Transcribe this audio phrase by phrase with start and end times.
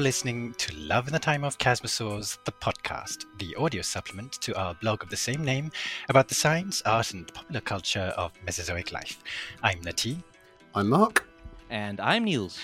[0.00, 4.56] You're listening to Love in the Time of Chasmosaurs, the podcast, the audio supplement to
[4.58, 5.70] our blog of the same name
[6.08, 9.22] about the science, art, and popular culture of Mesozoic life.
[9.62, 10.16] I'm Nati.
[10.74, 11.29] I'm Mark.
[11.70, 12.58] And I'm Niels.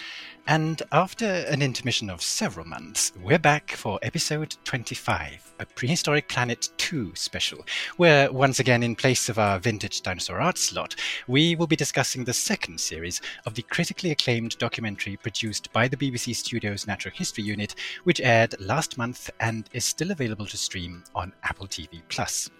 [0.49, 6.69] And after an intermission of several months, we're back for episode 25, a Prehistoric Planet
[6.79, 7.65] 2 special,
[7.99, 10.97] where once again, in place of our vintage dinosaur art slot,
[11.29, 15.97] we will be discussing the second series of the critically acclaimed documentary produced by the
[15.97, 21.05] BBC Studios Natural History Unit, which aired last month and is still available to stream
[21.15, 22.51] on Apple TV Plus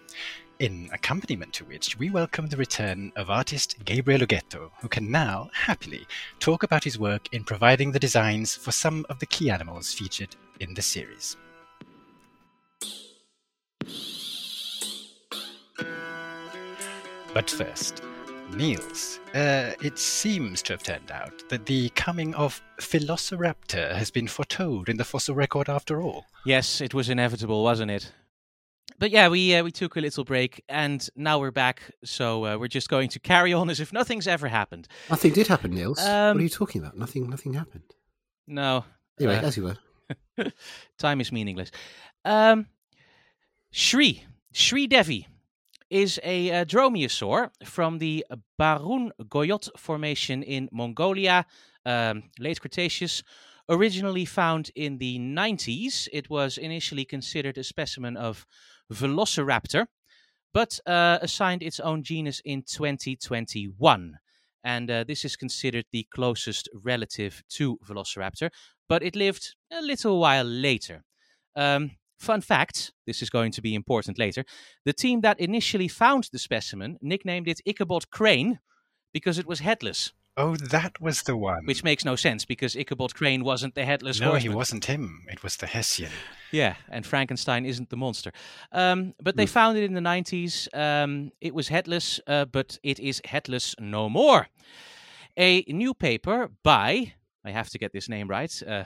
[0.59, 5.49] in accompaniment to which we welcome the return of artist Gabriel Ugueto, who can now
[5.53, 6.07] happily
[6.39, 10.35] talk about his work in providing the designs for some of the key animals featured
[10.59, 11.37] in the series.
[17.33, 18.01] But first,
[18.55, 24.27] Niels, uh, it seems to have turned out that the coming of Velociraptor has been
[24.27, 26.25] foretold in the fossil record after all.
[26.45, 28.11] Yes, it was inevitable, wasn't it?
[28.99, 31.91] But yeah, we uh, we took a little break, and now we're back.
[32.03, 34.87] So uh, we're just going to carry on as if nothing's ever happened.
[35.09, 35.99] Nothing did happen, Niels.
[35.99, 36.97] Um, what are um, you talking about?
[36.97, 37.29] Nothing.
[37.29, 37.93] Nothing happened.
[38.47, 38.85] No.
[39.19, 39.77] Anyway, uh, as you were.
[40.97, 41.71] time is meaningless.
[42.25, 42.67] Um,
[43.71, 45.27] Shri Shri Devi
[45.89, 48.25] is a uh, dromaeosaur from the
[48.59, 51.45] Barun Goyot Formation in Mongolia,
[51.85, 53.23] um, late Cretaceous.
[53.69, 58.45] Originally found in the 90s, it was initially considered a specimen of
[58.91, 59.87] Velociraptor,
[60.53, 64.17] but uh, assigned its own genus in 2021.
[64.63, 68.49] And uh, this is considered the closest relative to Velociraptor,
[68.89, 71.03] but it lived a little while later.
[71.55, 74.43] Um, fun fact this is going to be important later.
[74.85, 78.59] The team that initially found the specimen nicknamed it Ichabod Crane
[79.13, 80.11] because it was headless.
[80.39, 81.65] Oh, that was the one.
[81.65, 84.51] Which makes no sense because Ichabod Crane wasn't the headless no, horseman.
[84.51, 85.25] he wasn't him.
[85.27, 86.11] It was the Hessian.
[86.51, 88.31] Yeah, and Frankenstein isn't the monster.
[88.71, 90.67] Um, but they found it in the 90s.
[90.77, 94.47] Um, it was headless, uh, but it is headless no more.
[95.37, 98.83] A new paper by, I have to get this name right, uh,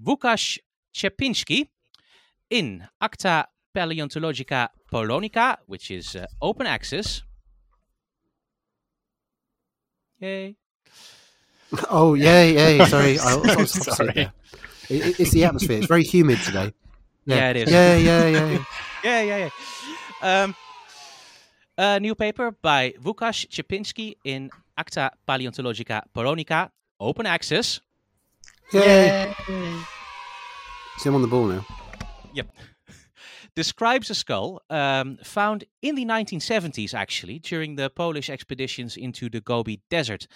[0.00, 0.58] Łukasz
[0.94, 1.68] Czepinski
[2.50, 7.22] in Acta Paleontologica Polonica, which is uh, open access.
[10.20, 10.56] Yay.
[11.90, 12.84] Oh yeah, yeah.
[12.94, 14.30] Sorry, I, I was sorry.
[14.88, 15.78] It, it's the atmosphere.
[15.78, 16.72] It's very humid today.
[17.24, 17.70] Yeah, yeah it is.
[17.70, 18.58] Yeah, yeah, yeah,
[19.04, 19.50] yeah, yeah,
[20.22, 20.42] yeah.
[20.42, 20.54] Um,
[21.76, 27.80] a new paper by Łukasz Czepinski in Acta Paleontologica Polonica, open access.
[28.72, 29.34] Yay!
[30.98, 31.64] See, I'm on the ball now.
[32.34, 32.48] Yep.
[33.54, 39.40] Describes a skull um, found in the 1970s, actually, during the Polish expeditions into the
[39.40, 40.26] Gobi Desert.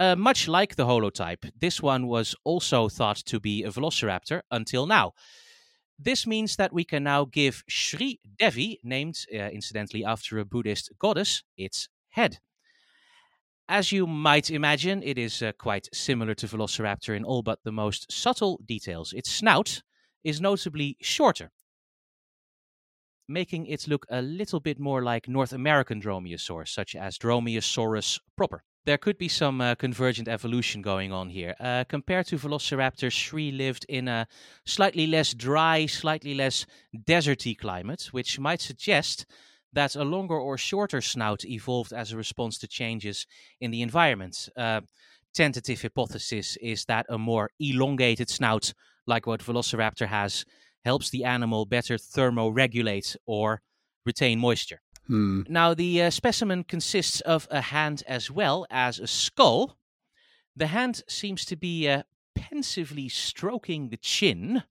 [0.00, 4.86] Uh, much like the holotype, this one was also thought to be a velociraptor until
[4.86, 5.12] now.
[5.98, 10.90] This means that we can now give Shri Devi, named uh, incidentally after a Buddhist
[10.98, 12.38] goddess, its head.
[13.68, 17.70] As you might imagine, it is uh, quite similar to Velociraptor in all but the
[17.70, 19.12] most subtle details.
[19.12, 19.82] Its snout
[20.24, 21.52] is notably shorter,
[23.28, 28.64] making it look a little bit more like North American dromaeosaurs, such as Dromaeosaurus proper
[28.86, 31.54] there could be some uh, convergent evolution going on here.
[31.60, 34.26] Uh, compared to Velociraptor, Shri lived in a
[34.64, 39.26] slightly less dry, slightly less deserty climate, which might suggest
[39.72, 43.26] that a longer or shorter snout evolved as a response to changes
[43.60, 44.48] in the environment.
[44.56, 44.80] Uh,
[45.34, 48.72] tentative hypothesis is that a more elongated snout,
[49.06, 50.44] like what Velociraptor has,
[50.84, 53.60] helps the animal better thermoregulate or
[54.06, 54.80] retain moisture.
[55.10, 55.42] Hmm.
[55.48, 59.76] Now, the uh, specimen consists of a hand as well as a skull.
[60.54, 62.04] The hand seems to be uh,
[62.36, 64.62] pensively stroking the chin,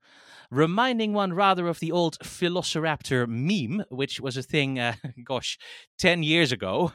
[0.49, 4.93] reminding one rather of the old Velociraptor meme, which was a thing, uh,
[5.25, 5.59] gosh,
[5.97, 6.93] 10 years ago.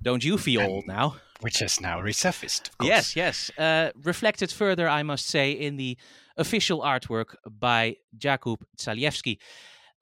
[0.00, 1.16] Don't you feel old now?
[1.40, 2.70] Which has now resurfaced.
[2.80, 3.50] Yes, yes.
[3.58, 5.98] Uh, reflected further, I must say, in the
[6.36, 9.38] official artwork by Jakub Zaliewski.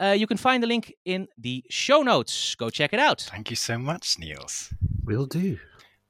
[0.00, 2.54] Uh, you can find the link in the show notes.
[2.54, 3.22] Go check it out.
[3.30, 4.72] Thank you so much, Niels.
[5.04, 5.58] Will do.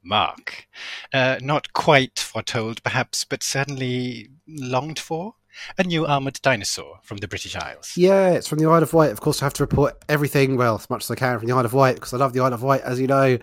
[0.03, 0.67] Mark.
[1.13, 5.35] Uh, not quite foretold, perhaps, but certainly longed for
[5.77, 7.93] a new armoured dinosaur from the British Isles.
[7.95, 9.11] Yeah, it's from the Isle of Wight.
[9.11, 11.55] Of course, I have to report everything, well, as much as I can from the
[11.55, 13.37] Isle of Wight, because I love the Isle of Wight, as you know.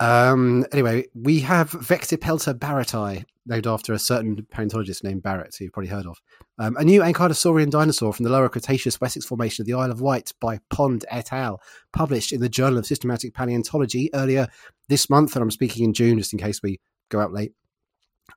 [0.00, 5.72] Um, anyway, we have Vectipelta barretti, named after a certain paleontologist named Barrett, who you've
[5.72, 6.20] probably heard of.
[6.58, 10.00] Um, a new Ankylosaurian dinosaur from the Lower Cretaceous Wessex Formation of the Isle of
[10.00, 11.60] Wight by Pond et al.,
[11.92, 14.48] published in the Journal of Systematic Paleontology earlier
[14.88, 16.80] this month, and I'm speaking in June just in case we
[17.10, 17.52] go out late.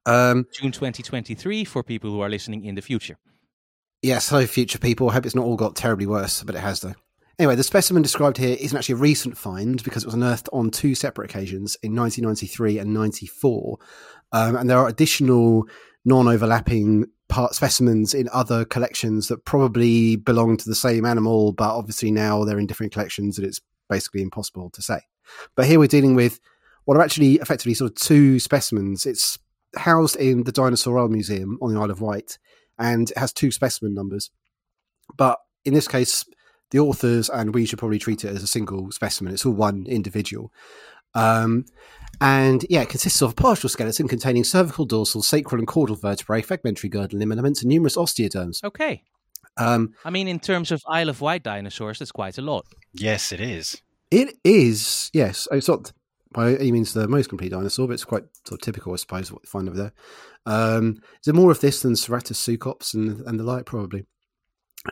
[0.05, 3.17] Um, June 2023 for people who are listening in the future.
[4.01, 5.09] Yes, hello, future people.
[5.09, 6.93] I hope it's not all got terribly worse, but it has, though.
[7.39, 10.71] Anyway, the specimen described here isn't actually a recent find because it was unearthed on
[10.71, 13.77] two separate occasions in 1993 and 94.
[14.31, 15.67] Um, and there are additional
[16.03, 21.75] non overlapping part specimens in other collections that probably belong to the same animal, but
[21.75, 25.01] obviously now they're in different collections and it's basically impossible to say.
[25.55, 26.39] But here we're dealing with
[26.85, 29.05] what are actually effectively sort of two specimens.
[29.05, 29.37] It's
[29.79, 32.37] housed in the Dinosaur Isle Museum on the Isle of Wight
[32.77, 34.31] and it has two specimen numbers.
[35.17, 36.25] But in this case,
[36.71, 39.33] the authors and we should probably treat it as a single specimen.
[39.33, 40.51] It's all one individual.
[41.13, 41.65] Um,
[42.19, 46.41] and yeah, it consists of a partial skeleton containing cervical, dorsal, sacral, and caudal vertebrae,
[46.41, 48.63] fragmentary girdle limb elements, and numerous osteoderms.
[48.63, 49.03] Okay.
[49.57, 52.65] Um, I mean, in terms of Isle of Wight dinosaurs, that's quite a lot.
[52.93, 53.81] Yes, it is.
[54.11, 55.91] it is, yes, it's not
[56.31, 59.31] by any means the most complete dinosaur, but it's quite sort of typical, I suppose,
[59.31, 59.93] what you find over there.
[60.45, 63.65] Um, is there more of this than Ceratosuchops and, and the like?
[63.65, 64.05] Probably.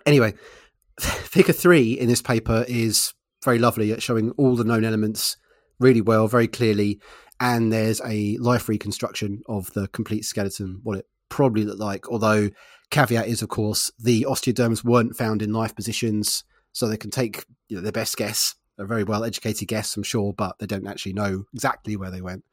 [0.06, 0.34] Anyway,
[1.00, 5.38] figure three in this paper is very lovely at showing all the known elements
[5.80, 7.00] really well, very clearly.
[7.40, 12.10] And there's a life reconstruction of the complete skeleton, what it probably looked like.
[12.10, 12.50] Although,
[12.92, 17.44] caveat is, of course, the osteoderms weren't found in life positions, so they can take
[17.68, 20.88] you know, their best guess, a very well educated guests, I'm sure, but they don't
[20.88, 22.44] actually know exactly where they went.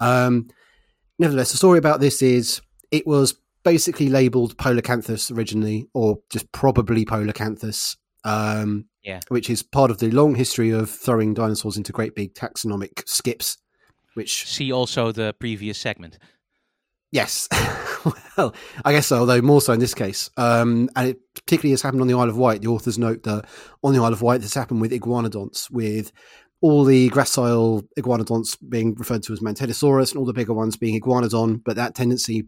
[0.00, 0.48] Um,
[1.18, 3.34] nevertheless, the story about this is it was
[3.64, 7.96] basically labeled Polacanthus originally, or just probably Polacanthus.
[8.24, 9.20] Um, Yeah.
[9.28, 13.58] which is part of the long history of throwing dinosaurs into great big taxonomic skips.
[14.14, 16.18] Which, See also the previous segment.
[17.12, 17.48] yes,
[18.36, 18.54] well,
[18.84, 19.20] I guess so.
[19.20, 22.28] Although more so in this case, um, and it particularly has happened on the Isle
[22.28, 22.62] of Wight.
[22.62, 23.46] The authors note that
[23.82, 26.12] on the Isle of Wight, this happened with iguanodonts, with
[26.60, 31.00] all the gracile iguanodonts being referred to as Mantellisaurus and all the bigger ones being
[31.00, 31.62] iguanodon.
[31.64, 32.46] But that tendency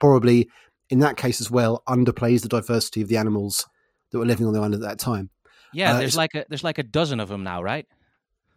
[0.00, 0.48] probably,
[0.90, 3.66] in that case as well, underplays the diversity of the animals
[4.10, 5.30] that were living on the island at that time.
[5.72, 7.86] Yeah, Uh, there's like a there's like a dozen of them now, right?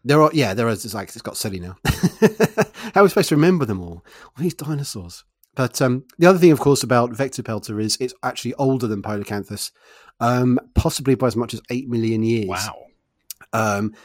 [0.03, 0.85] There are, yeah, there is.
[0.85, 1.75] It's like it's got silly now.
[2.93, 4.05] How are we supposed to remember them all?
[4.25, 5.25] All these dinosaurs.
[5.57, 9.71] But um, the other thing, of course, about Vectipelta is it's actually older than Polacanthus,
[10.19, 12.47] um, possibly by as much as eight million years.
[12.47, 12.85] Wow.
[13.53, 13.95] Um,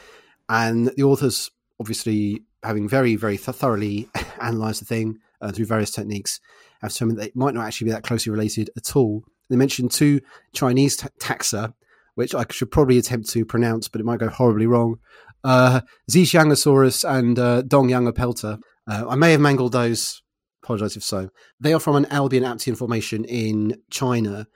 [0.49, 4.09] and the authors, obviously, having very, very th- thoroughly
[4.41, 6.39] analysed the thing uh, through various techniques,
[6.81, 9.23] have determined that it might not actually be that closely related at all.
[9.51, 10.21] They mentioned two
[10.53, 11.75] Chinese ta- taxa,
[12.15, 14.95] which I should probably attempt to pronounce, but it might go horribly wrong.
[15.43, 18.59] Uh, Zhejiangosaurus and uh, Dongyangapelta.
[18.87, 20.22] Uh, I may have mangled those.
[20.63, 21.29] Apologise if so.
[21.59, 24.47] They are from an Albian Aptian formation in China.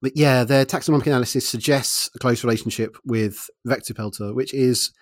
[0.00, 4.92] But yeah, their taxonomic analysis suggests a close relationship with Vectipelta, which is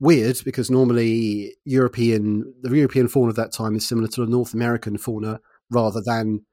[0.00, 4.54] weird because normally European the European fauna of that time is similar to the North
[4.54, 6.44] American fauna rather than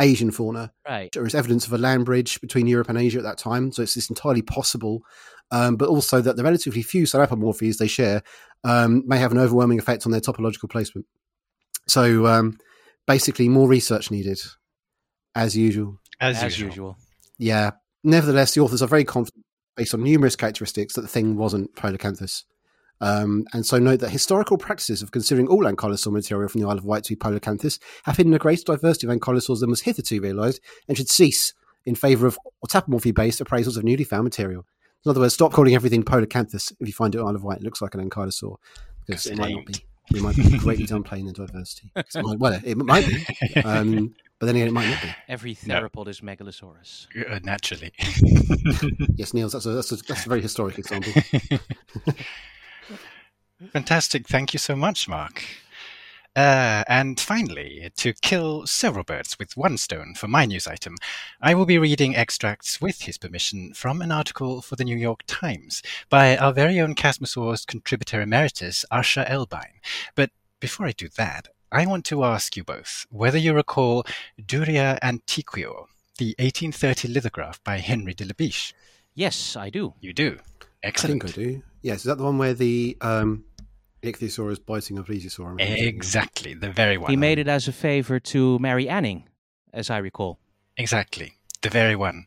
[0.00, 0.72] Asian fauna.
[0.88, 1.10] Right.
[1.12, 3.82] There is evidence of a land bridge between Europe and Asia at that time, so
[3.82, 5.02] it's, it's entirely possible.
[5.50, 8.22] Um, but also that the relatively few synapomorphies they share
[8.64, 11.06] um, may have an overwhelming effect on their topological placement.
[11.86, 12.58] So um,
[13.06, 14.40] basically, more research needed,
[15.34, 15.98] as usual.
[16.20, 16.68] As, As usual.
[16.68, 16.96] usual.
[17.38, 17.70] Yeah.
[18.04, 19.44] Nevertheless, the authors are very confident,
[19.76, 22.44] based on numerous characteristics, that the thing wasn't Polacanthus.
[23.00, 26.78] Um, and so note that historical practices of considering all ankylosaur material from the Isle
[26.78, 30.20] of Wight to be Polacanthus have hidden a greater diversity of ankylosaurs than was hitherto
[30.20, 31.52] realised and should cease
[31.84, 34.64] in favour of autapomorphy-based appraisals of newly found material.
[35.04, 37.58] In other words, stop calling everything Polacanthus if you find it on Isle of Wight.
[37.58, 38.56] It looks like an ankylosaur
[39.06, 39.74] because Because it it might not be.
[40.12, 41.90] We might be greatly downplaying the diversity.
[41.96, 45.14] It might- well, it might be, um, but then again, it might not be.
[45.28, 45.80] Every No.
[45.80, 47.06] theropod is Megalosaurus.
[47.30, 47.92] Uh, naturally.
[49.16, 51.12] Yes, Niels, that's a, that's a, that's a very historic example.
[53.72, 54.26] Fantastic.
[54.28, 55.42] Thank you so much, Mark.
[56.36, 60.96] Uh, and finally, to kill several birds with one stone for my news item,
[61.40, 65.20] I will be reading extracts with his permission from an article for the New York
[65.28, 69.80] Times by our very own Chasmosaurus contributor emeritus, Asher Elbein.
[70.16, 74.04] But before I do that, I want to ask you both whether you recall
[74.40, 75.86] Duria Antiquior,
[76.18, 78.74] the 1830 lithograph by Henry de la Beche.
[79.14, 79.94] Yes, I do.
[80.00, 80.38] You do.
[80.82, 81.24] Excellent.
[81.24, 81.62] I think I do.
[81.82, 83.44] Yes, is that the one where the um,
[84.06, 85.50] ichthyosaur is biting a plesiosaur?
[85.50, 85.94] I'm thinking of?
[85.94, 87.10] Exactly, the very one.
[87.10, 89.28] He made it as a favor to Mary Anning,
[89.72, 90.38] as I recall.
[90.76, 91.34] Exactly,
[91.64, 92.26] the very one.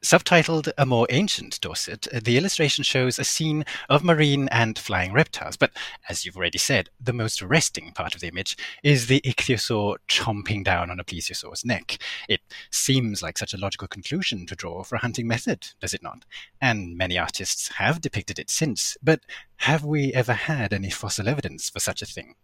[0.00, 5.56] Subtitled A More Ancient Dorset, the illustration shows a scene of marine and flying reptiles.
[5.56, 5.72] But
[6.08, 10.62] as you've already said, the most arresting part of the image is the ichthyosaur chomping
[10.62, 11.98] down on a plesiosaur's neck.
[12.28, 16.02] It seems like such a logical conclusion to draw for a hunting method, does it
[16.02, 16.24] not?
[16.60, 18.96] And many artists have depicted it since.
[19.02, 19.22] But
[19.56, 22.36] have we ever had any fossil evidence for such a thing?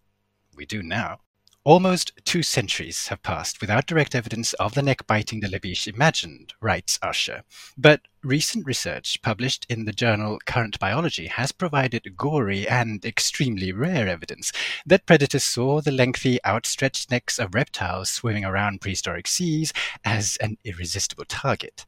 [0.57, 1.21] We do now.
[1.65, 5.87] Almost two centuries have passed without direct evidence of the neck biting the la Beche
[5.87, 7.45] imagined, writes Asher.
[7.79, 14.09] But recent research published in the journal Current Biology has provided gory and extremely rare
[14.09, 14.51] evidence
[14.85, 19.73] that predators saw the lengthy, outstretched necks of reptiles swimming around prehistoric seas
[20.05, 21.87] as an irresistible target.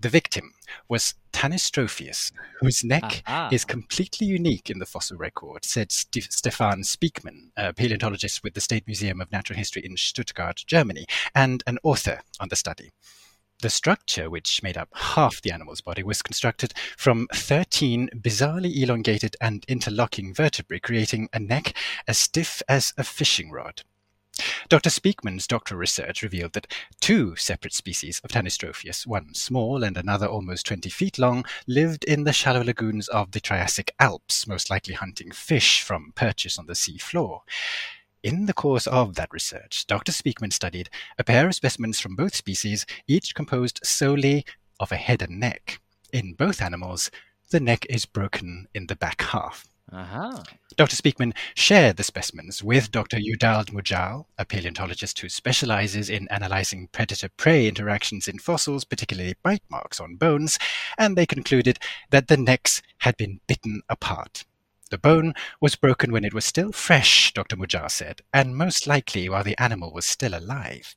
[0.00, 0.54] The victim
[0.88, 3.48] was Tanystropheus, whose neck Aha.
[3.50, 8.60] is completely unique in the fossil record, said St- Stephan Spiekman, a paleontologist with the
[8.60, 12.92] State Museum of Natural History in Stuttgart, Germany, and an author on the study.
[13.60, 19.34] The structure, which made up half the animal's body, was constructed from 13 bizarrely elongated
[19.40, 21.76] and interlocking vertebrae, creating a neck
[22.06, 23.82] as stiff as a fishing rod.
[24.68, 24.90] Dr.
[24.90, 26.66] Spiekman's doctoral research revealed that
[27.00, 32.24] two separate species of Tanystropheus, one small and another almost 20 feet long, lived in
[32.24, 36.74] the shallow lagoons of the Triassic Alps, most likely hunting fish from perches on the
[36.74, 37.42] sea floor.
[38.22, 40.12] In the course of that research, Dr.
[40.12, 44.44] Spiekman studied a pair of specimens from both species, each composed solely
[44.80, 45.80] of a head and neck.
[46.12, 47.10] In both animals,
[47.50, 49.67] the neck is broken in the back half.
[49.92, 50.42] Aha.
[50.76, 50.96] Dr.
[50.96, 53.18] Spiekman shared the specimens with Dr.
[53.18, 59.62] Eudald Mujal, a paleontologist who specializes in analyzing predator prey interactions in fossils, particularly bite
[59.70, 60.58] marks on bones,
[60.98, 61.78] and they concluded
[62.10, 64.44] that the necks had been bitten apart.
[64.90, 67.56] The bone was broken when it was still fresh, Dr.
[67.56, 70.94] Mujal said, and most likely while the animal was still alive.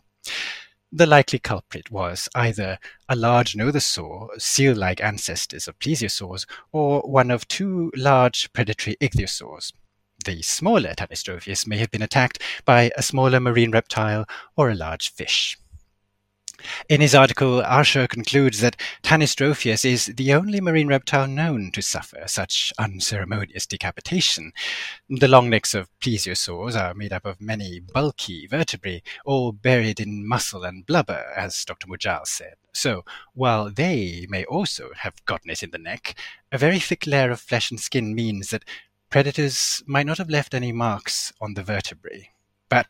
[0.93, 7.31] The likely culprit was either a large nothosaur, seal like ancestors of plesiosaurs, or one
[7.31, 9.71] of two large predatory ichthyosaurs.
[10.25, 14.25] The smaller Tanystropheus may have been attacked by a smaller marine reptile
[14.57, 15.57] or a large fish.
[16.89, 22.23] In his article, Asher concludes that Tanystropheus is the only marine reptile known to suffer
[22.27, 24.53] such unceremonious decapitation.
[25.09, 30.27] The long necks of plesiosaurs are made up of many bulky vertebrae, all buried in
[30.27, 31.87] muscle and blubber, as Dr.
[31.87, 32.55] Mujal said.
[32.73, 33.03] So,
[33.33, 36.15] while they may also have gotten it in the neck,
[36.51, 38.65] a very thick layer of flesh and skin means that
[39.09, 42.31] predators might not have left any marks on the vertebrae.
[42.69, 42.87] But,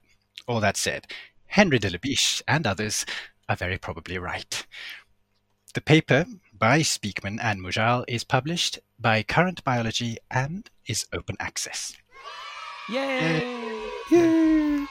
[0.48, 1.08] all that said,
[1.52, 3.06] Henry de La Labiche and others
[3.52, 4.66] are very probably right.
[5.74, 6.26] The paper
[6.58, 11.94] by Spiekman and Mujal is published by Current Biology and is open access.
[12.90, 13.90] Yay!
[14.10, 14.86] Yay!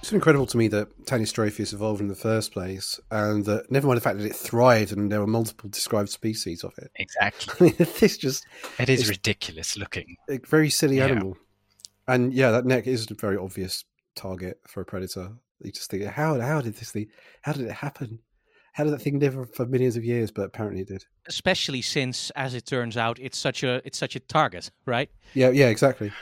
[0.00, 3.96] It's incredible to me that Tanystropheus evolved in the first place, and that never mind
[3.96, 6.90] the fact that it thrived and there were multiple described species of it.
[6.96, 7.68] Exactly.
[7.78, 8.46] I mean, this just
[8.78, 10.16] It is It's- ridiculous looking.
[10.28, 11.06] a very silly Yeah.
[11.06, 11.36] animal.
[12.06, 15.32] And yeah, that neck is a very obvious target for a predator.
[15.60, 17.08] You just think, how how did this thing?
[17.42, 18.20] How did it happen?
[18.72, 20.30] How did that thing live for millions of years?
[20.30, 21.04] But apparently it did.
[21.26, 25.10] Especially since, as it turns out, it's such a it's such a target, right?
[25.34, 26.12] Yeah, yeah, exactly.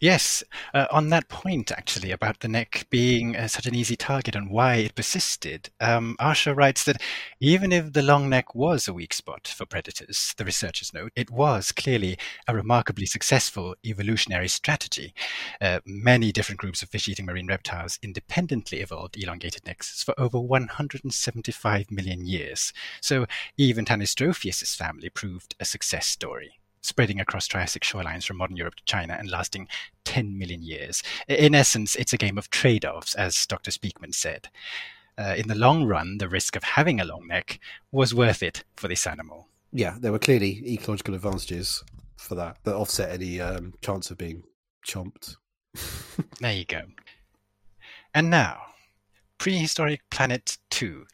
[0.00, 0.42] Yes,
[0.72, 4.50] uh, on that point, actually, about the neck being uh, such an easy target and
[4.50, 7.02] why it persisted, um, Asher writes that
[7.38, 11.30] even if the long neck was a weak spot for predators, the researchers note, it
[11.30, 12.16] was clearly
[12.48, 15.12] a remarkably successful evolutionary strategy.
[15.60, 20.40] Uh, many different groups of fish eating marine reptiles independently evolved elongated necks for over
[20.40, 22.72] 175 million years.
[23.02, 23.26] So
[23.58, 26.59] even Tanystropheus' family proved a success story.
[26.82, 29.68] Spreading across Triassic shorelines from modern Europe to China and lasting
[30.04, 31.02] 10 million years.
[31.28, 33.70] In essence, it's a game of trade offs, as Dr.
[33.70, 34.48] Spiekman said.
[35.18, 37.60] Uh, in the long run, the risk of having a long neck
[37.92, 39.48] was worth it for this animal.
[39.72, 41.84] Yeah, there were clearly ecological advantages
[42.16, 44.42] for that that offset any um, chance of being
[44.86, 45.36] chomped.
[46.40, 46.82] There you go.
[48.14, 48.60] And now,
[49.38, 51.06] Prehistoric Planet 2.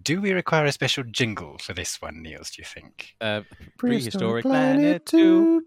[0.00, 3.14] Do we require a special jingle for this one, Niels, do you think?
[3.20, 3.42] Uh,
[3.78, 5.62] Prehistoric Planet 2.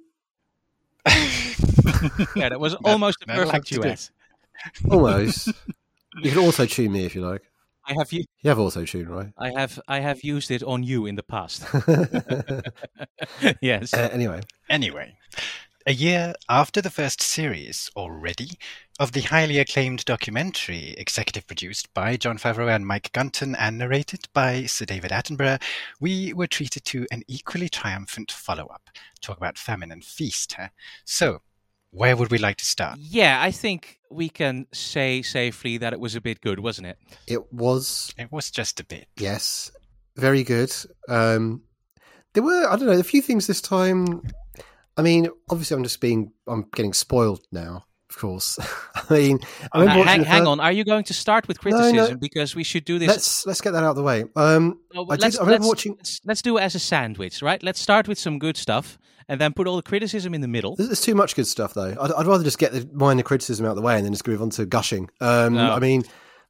[2.35, 3.81] yeah, that was No, almost a no, like perfect to do.
[3.83, 4.09] duet.
[4.89, 5.47] Almost.
[6.21, 7.43] you can also tune me if you like.
[7.87, 8.25] I have you.
[8.41, 9.31] You have auto tune, right?
[9.37, 11.63] I have I have used it on you in the past.
[13.61, 13.93] yes.
[13.93, 15.15] Uh, anyway, Anyway,
[15.85, 18.49] a year after the first series already
[18.99, 24.27] of the highly acclaimed documentary, executive produced by Jon Favreau and Mike Gunton and narrated
[24.33, 25.61] by Sir David Attenborough,
[25.99, 28.89] we were treated to an equally triumphant follow up.
[29.21, 30.69] Talk about famine and feast, huh?
[31.05, 31.41] So,
[31.91, 32.97] where would we like to start?
[32.99, 36.97] yeah, I think we can say safely that it was a bit good, wasn't it?
[37.27, 39.07] it was It was just a bit.
[39.17, 39.71] yes,
[40.15, 40.73] very good.
[41.07, 41.61] Um,
[42.33, 44.23] there were I don't know a few things this time.
[44.97, 47.85] I mean, obviously, I'm just being I'm getting spoiled now
[48.17, 48.59] course.
[48.95, 49.39] I mean,
[49.73, 50.59] I hang, hang on.
[50.59, 51.77] Are you going to start with No, no.
[51.91, 52.17] criticism?
[52.19, 53.07] Because we should do this.
[53.07, 54.25] Let's let's get that out of the way.
[54.35, 56.79] Um, No, I did- let's, I remember let's- watching- let's, let's do it as a
[56.79, 57.61] sandwich, right?
[57.63, 58.97] Let's start with some good stuff
[59.29, 60.75] and then put all the criticism in the middle.
[60.75, 61.95] There's too much good stuff, though.
[61.99, 64.27] I'd, I'd rather just get the minor criticism out of the way and then just
[64.27, 65.09] move on to gushing.
[65.21, 65.71] Um, No.
[65.73, 66.03] I mean,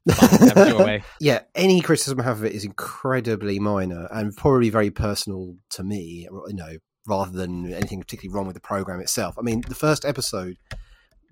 [0.08, 1.02] Have it your way.
[1.20, 5.82] yeah, any criticism I have of it is incredibly minor and probably very personal to
[5.84, 6.26] me.
[6.30, 9.34] You know, rather than anything particularly wrong with the program itself.
[9.38, 10.56] I mean, the first episode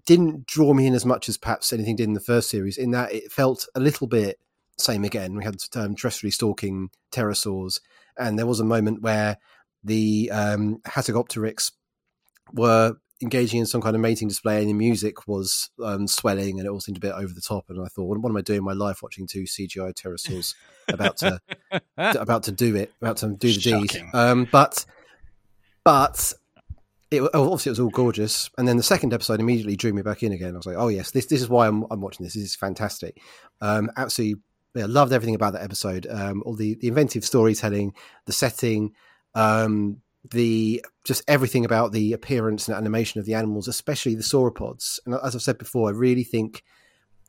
[0.06, 2.78] didn't draw me in as much as perhaps anything did in the first series.
[2.78, 4.38] In that it felt a little bit
[4.78, 5.34] same again.
[5.34, 7.80] We had um, terrestrially stalking pterosaurs,
[8.18, 9.38] and there was a moment where
[9.82, 11.72] the um, Hatzegopteryx
[12.52, 16.66] were engaging in some kind of mating display, and the music was um, swelling, and
[16.66, 17.64] it all seemed a bit over the top.
[17.68, 20.54] And I thought, what, am I doing in my life watching two CGI pterosaurs
[20.88, 21.82] about to to-
[22.20, 24.02] about to do it, about to do the deed.
[24.12, 24.84] Um, but
[25.84, 26.32] but
[27.16, 30.02] it oh, obviously it was all gorgeous, and then the second episode immediately drew me
[30.02, 30.54] back in again.
[30.54, 32.34] I was like, oh yes, this this is why I'm I'm watching this.
[32.34, 33.20] This is fantastic.
[33.60, 34.42] Um, absolutely,
[34.74, 36.06] yeah, loved everything about that episode.
[36.08, 37.94] Um, all the the inventive storytelling,
[38.26, 38.92] the setting.
[39.34, 40.00] Um,
[40.32, 44.98] the just everything about the appearance and animation of the animals, especially the sauropods.
[45.06, 46.64] And as I've said before, I really think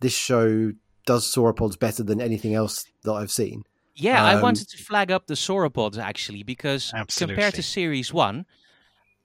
[0.01, 0.72] this show
[1.06, 3.63] does sauropods better than anything else that I've seen.
[3.96, 8.46] Yeah, I Um, wanted to flag up the sauropods actually because compared to series one,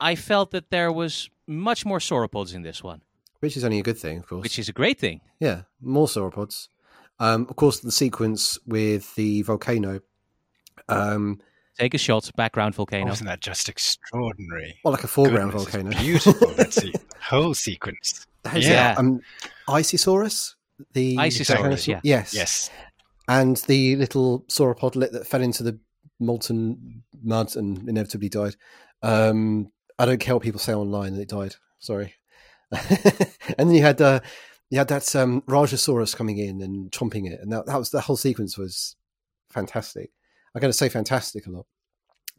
[0.03, 3.01] I felt that there was much more sauropods in this one,
[3.41, 4.43] Which is only a good thing, of course.
[4.43, 5.21] which is a great thing.
[5.41, 6.69] yeah, more sauropods.
[7.19, 10.01] Um, of course, the sequence with the volcano.
[10.89, 11.41] Um,
[11.79, 13.07] Take a shot, background volcano.
[13.07, 14.75] Wasn't that just extraordinary?
[14.85, 16.03] well, like a foreground Goodness, it's volcano.
[16.03, 16.49] Beautiful.
[16.57, 18.27] that se- whole sequence.
[18.45, 18.95] How's Yeah.
[18.95, 18.99] that?
[18.99, 19.21] Um,
[19.69, 20.55] Isisaurus.
[20.95, 22.01] The Isisaurus, yeah.
[22.03, 22.35] Yes.
[22.35, 22.71] Yes.
[23.29, 25.79] And the little sauropodlet that fell into the
[26.19, 28.57] molten mud and inevitably died.
[29.03, 31.57] Um, I don't care what people say online that it died.
[31.79, 32.15] Sorry.
[32.71, 34.21] and then you had uh,
[34.71, 38.01] you had that um, Rajasaurus coming in and chomping it, and that, that was the
[38.01, 38.97] whole sequence was
[39.51, 40.11] fantastic.
[40.55, 41.67] I'm going to say fantastic a lot.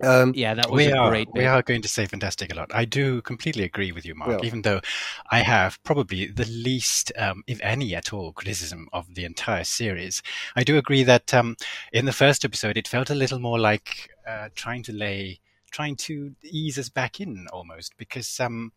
[0.02, 2.56] Um, yeah, that was We a are, great we are going to say fantastic a
[2.56, 2.72] lot.
[2.74, 4.82] I do completely agree with you, Mark, Well- even though
[5.30, 10.24] I have probably the least, um, if any at all, criticism of the entire series.
[10.56, 11.56] I do agree that um,
[11.92, 15.40] in the first episode, it felt a little more like uh, trying to lay,
[15.74, 18.72] trying to ease us back in almost, because um,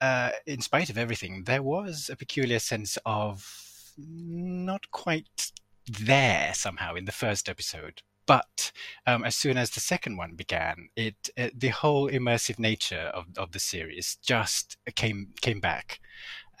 [0.00, 3.48] uh, in spite of everything, there was a peculiar sense of
[3.96, 5.52] not quite
[5.86, 8.02] there somehow in the first episode.
[8.26, 8.72] But
[9.06, 13.26] um, as soon as the second one began, it, it the whole immersive nature of,
[13.36, 16.00] of the series just came came back,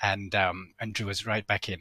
[0.02, 1.80] and um, and drew us right back in.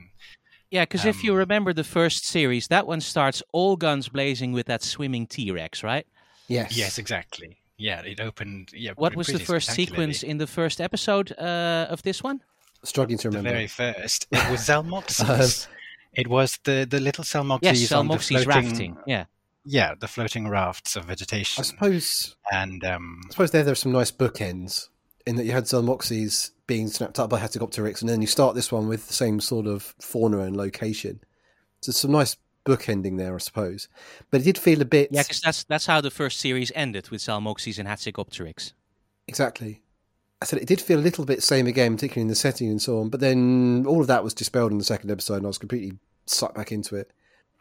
[0.71, 4.53] Yeah, because if you Um, remember the first series, that one starts all guns blazing
[4.53, 6.07] with that swimming T Rex, right?
[6.47, 6.75] Yes.
[6.77, 7.57] Yes, exactly.
[7.77, 8.71] Yeah, it opened.
[8.73, 12.41] Yeah, What was the first sequence in the first episode uh, of this one?
[12.83, 13.49] Struggling to The remember.
[13.51, 14.27] very first.
[14.31, 15.67] It was Zalmoxes.
[16.13, 18.47] it was the the little Zalmoxes Yes, on the Zalmoxes floating.
[18.69, 18.97] rafting.
[19.07, 19.25] Yeah.
[19.65, 21.61] Yeah, the floating rafts of vegetation.
[21.61, 24.89] I suppose and um, I suppose there there's some nice bookends
[25.25, 28.71] in that you had Zalmoxes being snapped up by Hatzegopteryx, and then you start this
[28.71, 31.21] one with the same sort of fauna and location.
[31.81, 33.87] So some nice bookending there, I suppose.
[34.31, 37.09] But it did feel a bit Yeah, because that's that's how the first series ended
[37.09, 38.73] with Zalmoxes and Hatzegopteryx.
[39.27, 39.81] exactly.
[40.41, 42.81] I said it did feel a little bit same again, particularly in the setting and
[42.81, 43.09] so on.
[43.09, 45.97] But then all of that was dispelled in the second episode, and I was completely
[46.25, 47.11] sucked back into it.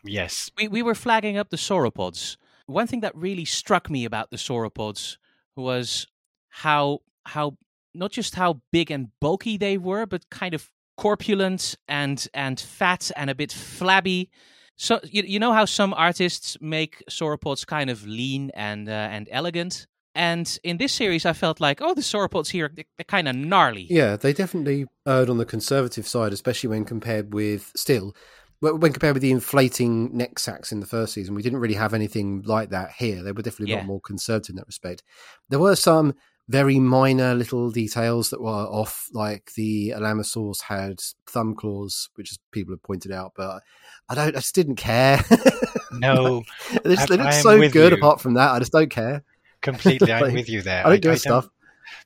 [0.05, 2.37] yes, We we were flagging up the sauropods.
[2.67, 5.17] One thing that really struck me about the sauropods
[5.57, 6.07] was
[6.49, 7.57] how how
[7.95, 13.11] not just how big and bulky they were, but kind of corpulent and and fat
[13.17, 14.31] and a bit flabby.
[14.77, 19.29] So you, you know how some artists make sauropods kind of lean and uh, and
[19.31, 19.87] elegant.
[20.15, 23.35] And in this series, I felt like, oh, the sauropods here, they're, they're kind of
[23.35, 23.87] gnarly.
[23.89, 28.15] Yeah, they definitely erred on the conservative side, especially when compared with still
[28.61, 31.35] when compared with the inflating neck sacks in the first season.
[31.35, 33.23] We didn't really have anything like that here.
[33.23, 33.83] They were definitely a Yeah.
[33.83, 35.03] lot more conservative in that respect.
[35.49, 36.15] There were some
[36.49, 42.75] very minor little details that were off, like the Alamosaurus had thumb claws, which people
[42.75, 43.63] have pointed out, but
[44.09, 44.29] I don't.
[44.29, 45.23] I just didn't care.
[45.93, 46.43] no,
[46.85, 47.93] they just, they I- look I so good.
[47.93, 47.99] you.
[47.99, 49.23] Apart from that, I just don't care.
[49.63, 50.13] completely.
[50.13, 50.87] I'm with you there.
[50.87, 51.49] I don't do stuff.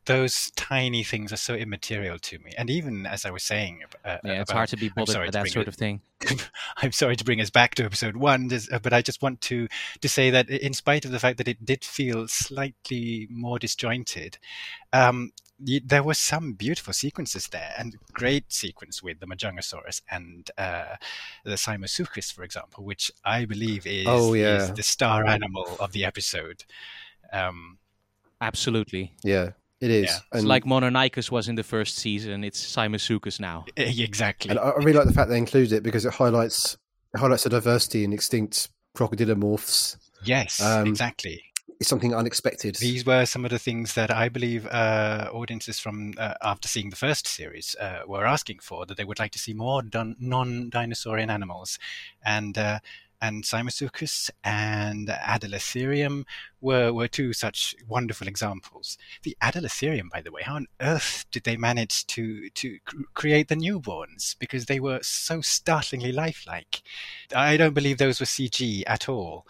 [0.06, 2.52] Those tiny things are so immaterial to me.
[2.56, 5.30] And even as I was saying, uh, Yeah, it's about- hard to be bothered by
[5.30, 6.00] that sort it- of thing.
[6.78, 9.68] I'm sorry to bring us back to episode one, uh, but I just want to
[10.00, 14.38] to say that in spite of the fact that it did feel slightly more disjointed,
[14.92, 20.96] um, there were some beautiful sequences there, and great sequence with the Majungasaurus and uh,
[21.44, 26.04] the Simosuchus, for example, which I believe is, Oh, is the star animal of the
[26.04, 26.64] episode.
[27.32, 27.78] Um,
[28.40, 29.14] Absolutely.
[29.24, 30.06] Yeah, It is.
[30.06, 30.38] Yeah.
[30.38, 32.44] It's like Mononykus was in the first season.
[32.44, 33.66] It's Simosuchus now.
[33.76, 34.50] Exactly.
[34.50, 36.78] and I I really like the fact they included it because it highlights
[37.14, 39.96] it highlights the diversity in extinct crocodilomorphs.
[40.24, 41.42] yes, um, exactly.
[41.78, 42.76] It's something unexpected.
[42.76, 46.88] These were some of the things that I believe uh, audiences from uh, after seeing
[46.88, 48.86] the first series uh, were asking for.
[48.86, 51.78] That they would like to see more non-dinosaurian animals,
[52.24, 52.78] and uh,
[53.20, 56.24] and Simosuchus and Adalatherium
[56.60, 58.98] were were two such wonderful examples.
[59.22, 62.78] The Adalatherium, by the way, how on earth did they manage to to
[63.14, 64.36] create the newborns?
[64.38, 66.82] Because they were so startlingly lifelike.
[67.34, 69.46] I don't believe those were CG at all.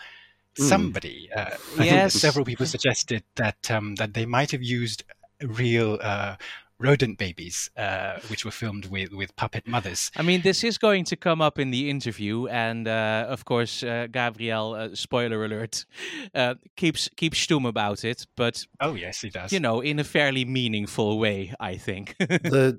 [0.57, 0.65] Hmm.
[0.65, 2.15] Somebody, uh, I think Yes.
[2.15, 5.05] several people suggested that um, that they might have used
[5.43, 6.37] real uh,
[6.79, 10.11] rodent babies, uh, which were filmed with, with puppet mothers.
[10.17, 13.83] I mean, this is going to come up in the interview, and uh, of course,
[13.83, 15.85] uh, Gabriel, uh, spoiler alert,
[16.35, 19.53] uh, keeps keeps stum about it, but Oh yes, he does.
[19.53, 22.17] you know, in a fairly meaningful way, I think.
[22.19, 22.79] the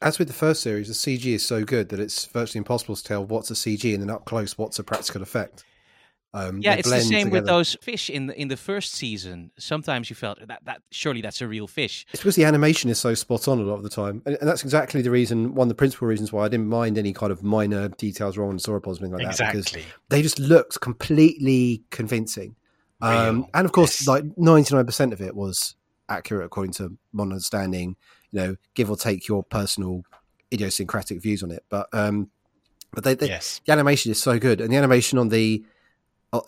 [0.00, 3.02] as with the first series, the CG is so good that it's virtually impossible to
[3.02, 5.64] tell what's a CG and then up close what's a practical effect.
[6.34, 9.50] Um, yeah, it's the blend same with those fish in the in the first season.
[9.58, 12.04] Sometimes you felt that that surely that's a real fish.
[12.12, 14.48] It's because the animation is so spot on a lot of the time, and, and
[14.48, 15.54] that's exactly the reason.
[15.54, 18.50] One of the principal reasons why I didn't mind any kind of minor details wrong
[18.50, 19.84] on sauropods or anything like that, because exactly.
[20.10, 22.56] they just looked completely convincing.
[23.00, 24.08] Um, and of course, yes.
[24.08, 25.76] like ninety nine percent of it was
[26.10, 27.96] accurate according to modern understanding.
[28.32, 30.02] You know, give or take your personal
[30.52, 32.28] idiosyncratic views on it, but um,
[32.92, 33.62] but they, they yes.
[33.64, 35.64] the animation is so good, and the animation on the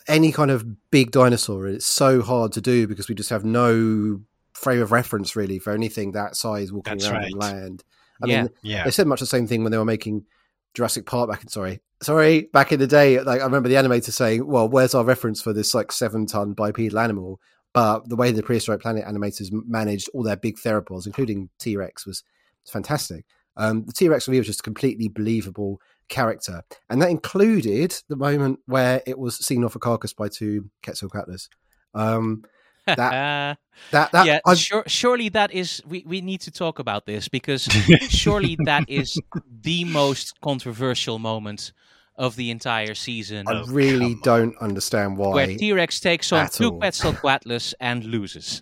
[0.08, 4.20] any kind of big dinosaur it's so hard to do because we just have no
[4.52, 7.34] frame of reference really for anything that size walking That's around on right.
[7.36, 7.84] land.
[8.22, 8.42] I Yeah.
[8.42, 8.84] mean, Yeah.
[8.84, 10.26] they said much the same thing when they were making
[10.74, 11.80] Jurassic Park back in sorry.
[12.02, 15.40] Sorry, back in the day, like I remember the animator saying, Well, where's our reference
[15.42, 17.40] for this like seven ton bipedal animal?
[17.72, 22.04] But the way the prehistoric planet animators managed all their big theropods, including T Rex,
[22.06, 22.22] was
[22.66, 23.24] fantastic.
[23.56, 26.62] Um, the T Rex for me was just completely believable character.
[26.90, 31.48] And that included the moment where it was seen off a carcass by two Quetzalcoatlus.
[31.94, 32.44] Um,
[32.86, 33.58] That-
[33.92, 35.80] that, that, yeah, sure, surely that is.
[35.88, 37.62] We, we need to talk about this because
[38.10, 39.18] surely that is
[39.62, 41.72] the most controversial moment
[42.20, 45.34] of the entire season, I really don't understand why.
[45.34, 46.80] where T Rex takes on two all.
[46.80, 48.60] Quetzalcoatlus and loses.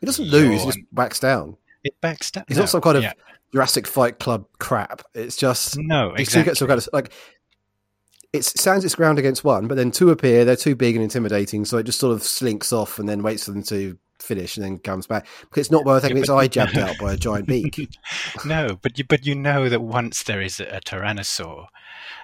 [0.00, 1.56] He doesn't lose, he just backs down.
[1.82, 2.44] It backs down.
[2.48, 3.14] He's no, not some kind of yeah.
[3.52, 5.02] Jurassic Fight Club crap.
[5.14, 6.66] It's just no, these two exactly.
[6.66, 7.12] get of like
[8.32, 10.44] it stands its ground against one, but then two appear.
[10.44, 13.44] They're too big and intimidating, so it just sort of slinks off and then waits
[13.44, 16.48] for them to finish and then comes back because it's not worth having its eye
[16.48, 17.88] jabbed out by a giant beak.
[18.44, 21.66] no, but you but you know that once there is a, a tyrannosaur,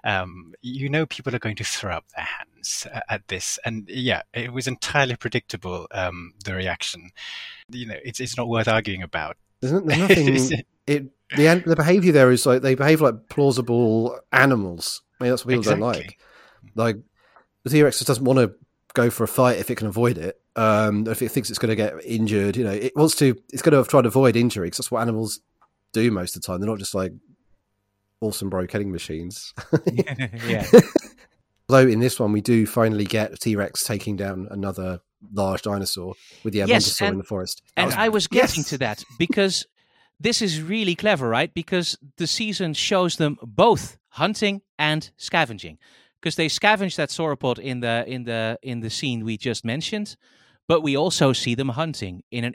[0.04, 3.88] um, you know people are going to throw up their hands uh, at this, and
[3.88, 5.86] yeah, it was entirely predictable.
[5.90, 7.10] Um, the reaction,
[7.70, 9.36] you know, it's it's not worth arguing about.
[9.70, 10.62] There's, no- there's nothing.
[10.86, 15.02] it the the behavior there is like they behave like plausible animals.
[15.20, 16.18] I mean, that's what people don't like.
[16.74, 16.96] Like
[17.62, 18.54] the T Rex just doesn't want to
[18.94, 20.40] go for a fight if it can avoid it.
[20.56, 23.36] Um, if it thinks it's going to get injured, you know, it wants to.
[23.52, 25.40] It's going to try to avoid injury because that's what animals
[25.92, 26.60] do most of the time.
[26.60, 27.12] They're not just like
[28.20, 29.52] awesome bro killing machines.
[29.92, 30.66] yeah.
[31.68, 35.00] Although in this one we do finally get T Rex taking down another
[35.32, 37.62] large dinosaur with the Yes, in the forest.
[37.76, 38.68] That And was- I was getting yes.
[38.70, 39.66] to that because
[40.20, 41.52] this is really clever, right?
[41.52, 45.78] Because the season shows them both hunting and scavenging.
[46.20, 50.16] Because they scavenge that sauropod in the in the in the scene we just mentioned,
[50.66, 52.54] but we also see them hunting in an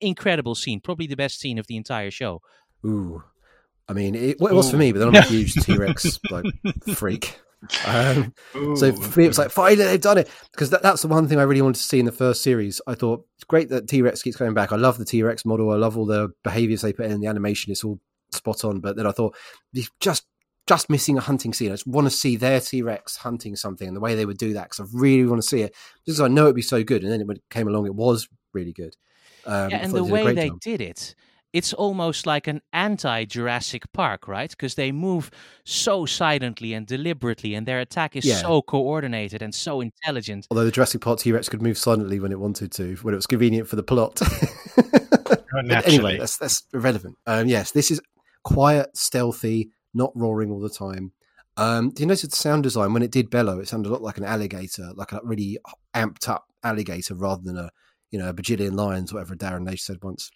[0.00, 2.40] incredible scene, probably the best scene of the entire show.
[2.86, 3.22] Ooh,
[3.88, 6.18] I mean, it, well, it was for me, but then I'm a huge T Rex
[6.30, 6.46] like
[6.94, 7.38] freak.
[7.86, 8.32] Um,
[8.76, 10.30] So for me, it was like, finally, they've done it.
[10.52, 12.80] Because that, that's the one thing I really wanted to see in the first series.
[12.86, 14.72] I thought it's great that T Rex keeps coming back.
[14.72, 15.70] I love the T Rex model.
[15.70, 17.20] I love all the behaviors they put in.
[17.20, 17.98] The animation It's all
[18.32, 18.80] spot on.
[18.80, 19.36] But then I thought,
[19.72, 20.26] you've just
[20.66, 21.68] just missing a hunting scene.
[21.70, 24.38] I just want to see their T Rex hunting something and the way they would
[24.38, 25.74] do that because I really want to see it.
[26.04, 27.02] Just 'cause I know it'd be so good.
[27.04, 28.96] And then when it came along, it was really good.
[29.44, 30.60] Um, yeah, and the they did a way they job.
[30.60, 31.14] did it,
[31.56, 34.50] it's almost like an anti Jurassic Park, right?
[34.50, 35.30] Because they move
[35.64, 38.42] so silently and deliberately, and their attack is Yeah.
[38.42, 40.46] so coordinated and so intelligent.
[40.50, 43.16] Although the Jurassic Park T Rex could move silently when it wanted to, when it
[43.22, 44.20] was convenient for the plot.
[45.28, 45.94] Oh, But naturally.
[45.96, 47.16] anyway, that's that's irrelevant.
[47.26, 48.00] Um, yes, this is
[48.44, 51.12] quiet, stealthy, not roaring all the time.
[51.56, 53.58] Um, do you notice the sound design when it did bellow?
[53.58, 55.58] It sounded a lot like an alligator, like a really
[55.94, 57.70] amped up alligator, rather than a
[58.12, 60.30] you know a bajillion lions, whatever Darren Naish said once.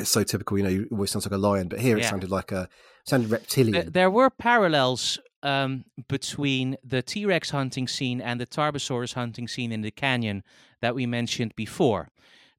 [0.00, 0.82] It's so typical, you know.
[0.82, 2.10] It always sounds like a lion, but here it Yeah.
[2.10, 2.68] sounded like a
[3.04, 3.72] sounded reptilian.
[3.72, 9.48] There, there were parallels um, between the T Rex hunting scene and the Tarbosaurus hunting
[9.48, 10.42] scene in the canyon
[10.80, 12.08] that we mentioned before.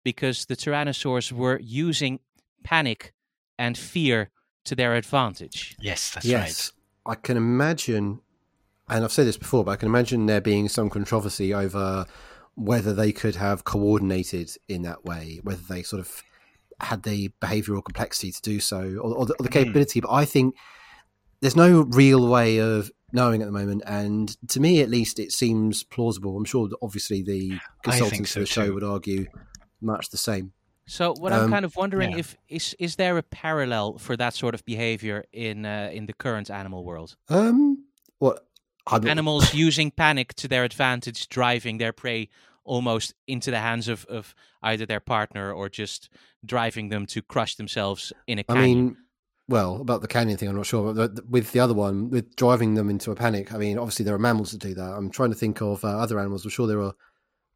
[0.04, 2.19] because the tyrannosaurs were using
[2.63, 3.13] panic
[3.60, 4.32] and fear
[4.65, 5.75] to their advantage.
[5.80, 6.71] Yes, that's yes,
[7.06, 8.19] I can imagine,
[8.89, 12.08] and I've said this before, but I can imagine there being some controversy over
[12.56, 16.23] whether they could have coordinated in that way, whether they sort of
[16.86, 19.54] had the behavioural complexity to do so, or, or, the, or the Hmm.
[19.54, 20.00] capability.
[20.02, 20.56] But I think
[21.41, 25.32] there's no real way of knowing at the moment, and to me, at least, it
[25.32, 26.38] seems plausible.
[26.38, 28.74] I'm sure, that obviously, the consultants so for the show too.
[28.74, 29.28] would argue
[29.82, 30.54] much the same.
[30.88, 32.17] So what I'm Um, kind of wondering yeah.
[32.20, 36.13] if is is there a parallel for that sort of behavior in uh, in the
[36.13, 37.15] current animal world?
[37.30, 37.86] Um,
[38.20, 38.46] what
[38.88, 42.30] I'm, Animals using panic to their advantage, driving their prey
[42.71, 46.10] almost into the hands of, of either their partner or just
[46.45, 48.63] driving them to crush themselves in a canyon.
[48.63, 48.97] I mean,
[49.49, 50.93] well, about the canyon thing, I'm not sure.
[50.93, 54.05] But the- with the other one, with driving them into a panic, I mean, obviously
[54.05, 54.93] there are mammals that do that.
[54.97, 56.45] I'm trying to think of uh, other animals.
[56.45, 56.93] I'm sure there are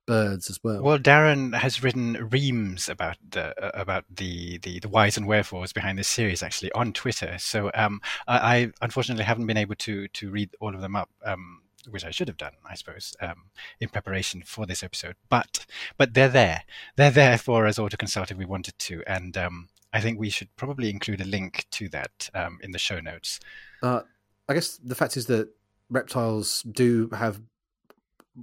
[0.05, 0.83] birds as well.
[0.83, 5.71] Well, Darren has written reams about the uh, about the, the the whys and wherefores
[5.71, 7.37] behind this series actually on Twitter.
[7.39, 11.09] So um, I, I unfortunately haven't been able to to read all of them up,
[11.23, 15.15] um, which I should have done, I suppose, um, in preparation for this episode.
[15.29, 15.65] But
[15.97, 16.63] but they're there.
[16.95, 20.19] They're there for us all to consult if we wanted to, and um, I think
[20.19, 23.39] we should probably include a link to that um, in the show notes.
[23.81, 24.01] Uh,
[24.49, 25.49] I guess the fact is that
[25.89, 27.41] reptiles do have.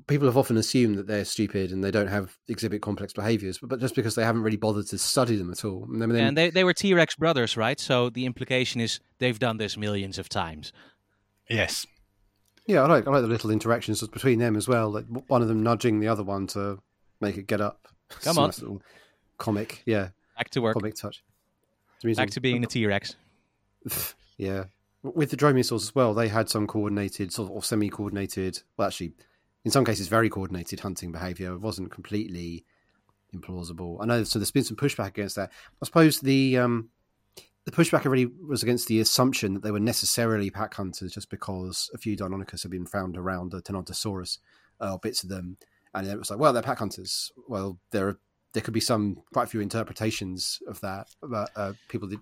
[0.07, 3.69] People have often assumed that they're stupid and they don't have exhibit complex behaviors, but,
[3.69, 5.85] but just because they haven't really bothered to study them at all.
[5.85, 7.79] And then, and they, they were T Rex brothers, right?
[7.79, 10.73] So the implication is they've done this millions of times.
[11.51, 11.87] Yes.
[12.67, 14.91] Yeah, I like I like the little interactions between them as well.
[14.91, 16.79] Like one of them nudging the other one to
[17.21, 17.89] make it get up.
[18.23, 18.49] Come on.
[18.49, 18.63] nice
[19.39, 20.75] comic, yeah, Back to work.
[20.75, 21.23] comic touch.
[22.17, 23.17] Back to being a T Rex.
[24.37, 24.65] Yeah.
[25.03, 28.87] With the dromaeosaurs as well, they had some coordinated sort of or semi coordinated, well,
[28.89, 29.13] actually,
[29.65, 31.53] in some cases, very coordinated hunting behavior.
[31.53, 32.65] It wasn't completely
[33.35, 33.99] implausible.
[34.01, 35.51] I know, so there's been some pushback against that.
[35.81, 36.91] I suppose the um,
[37.65, 41.91] the pushback really was against the assumption that they were necessarily pack hunters just because
[41.95, 44.39] a few Deinonychus have been found around the Tenontosaurus,
[44.81, 45.57] uh, or bits of them.
[45.95, 47.31] And it was like, well, they're pack hunters.
[47.49, 48.19] Well, there are,
[48.53, 51.09] there could be some quite a few interpretations of that.
[51.23, 52.21] But uh, people did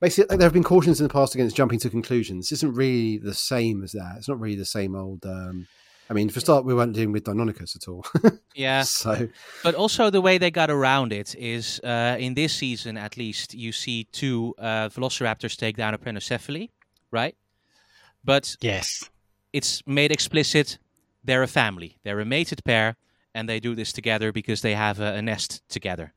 [0.00, 2.52] basically there have been cautions in the past against jumping to conclusions.
[2.52, 4.14] Isn't really the same as that.
[4.16, 5.24] It's not really the same old.
[5.24, 5.66] Um,
[6.10, 8.04] I mean, for a start, we weren't dealing with Deinonychus at all.
[8.54, 8.82] Yeah.
[8.82, 9.28] so
[9.62, 13.54] But also the way they got around it is uh, in this season, at least,
[13.54, 16.68] you see two uh, velociraptors take down a prenocephale,
[17.12, 17.36] right?
[18.24, 19.08] But Yes.
[19.52, 20.78] it's made explicit
[21.22, 22.96] they're a family, they're a mated pair,
[23.34, 26.12] and they do this together because they have a, a nest together.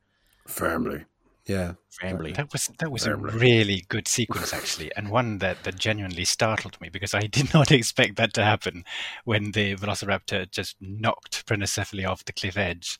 [0.47, 1.05] family,
[1.45, 2.31] yeah, Family.
[2.31, 3.33] That was that was Family.
[3.33, 7.53] a really good sequence actually, and one that, that genuinely startled me because I did
[7.53, 8.85] not expect that to happen
[9.25, 12.97] when the Velociraptor just knocked Prenocephale off the cliff edge.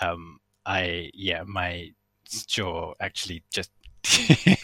[0.00, 1.92] Um, I yeah, my
[2.46, 3.70] jaw actually just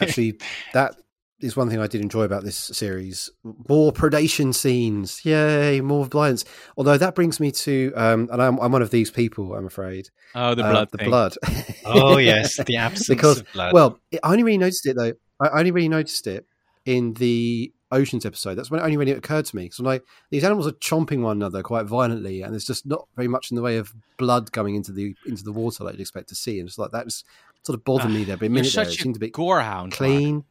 [0.01, 0.39] actually,
[0.73, 0.95] that
[1.41, 3.29] is one thing I did enjoy about this series.
[3.69, 5.81] More predation scenes, yay!
[5.81, 6.45] More violence.
[6.77, 10.09] Although that brings me to, um, and I'm, I'm one of these people, I'm afraid.
[10.33, 10.89] Oh, the Uh, blood.
[10.91, 11.09] the thing.
[11.09, 11.35] blood.
[11.85, 13.73] oh yes, the absence Because, of blood.
[13.73, 15.13] Well, I only really noticed it though.
[15.39, 16.45] I only really noticed it
[16.85, 18.55] in the oceans episode.
[18.55, 19.69] That's when it only really occurred to me.
[19.71, 23.27] So like these animals are chomping one another quite violently, and there's just not very
[23.27, 26.29] much in the way of blood going into the into the water like you'd expect
[26.29, 26.59] to see.
[26.59, 27.25] And it's like that just
[27.63, 28.37] sort of bothered me there.
[28.37, 29.81] But a You're minute there, it seemed a bit gorehound.
[29.81, 29.91] Mark.
[29.93, 30.43] clean.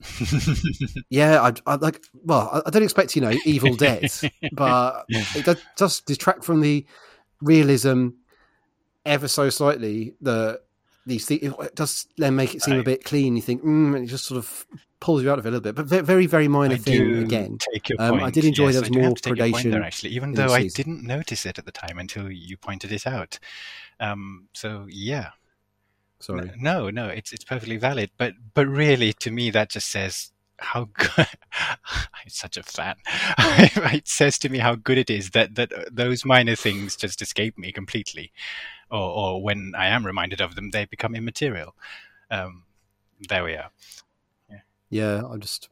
[1.10, 2.02] Yeah, I, I like.
[2.24, 4.10] Well, I, I don't expect you know Evil Dead,
[4.52, 6.86] but it does, does detract from the
[7.40, 8.08] realism
[9.04, 10.14] ever so slightly.
[10.20, 10.60] The
[11.06, 13.36] these things it does then make it seem a bit clean.
[13.36, 14.66] You think, mm, and it just sort of
[15.00, 15.74] pulls you out of it a little bit.
[15.74, 17.58] But very, very minor I thing again.
[17.72, 18.22] take your Um, point.
[18.22, 20.32] I did enjoy yes, there was more to take your point there predation actually, even
[20.32, 23.38] though I didn't notice it at the time until you pointed it out.
[23.98, 25.30] Um, so yeah,
[26.20, 26.52] Sorry.
[26.58, 28.10] No, no, it's it's perfectly valid.
[28.18, 31.26] But but really, to me, that just says how good.
[31.58, 32.96] I'm such a fan.
[33.38, 37.22] it says to me how good it is that that uh, those minor things just
[37.22, 38.32] escape me completely,
[38.90, 41.74] or or when I am reminded of them, they become immaterial.
[42.30, 42.64] Um,
[43.28, 43.70] there we are.
[44.90, 45.68] Yeah, I'm just.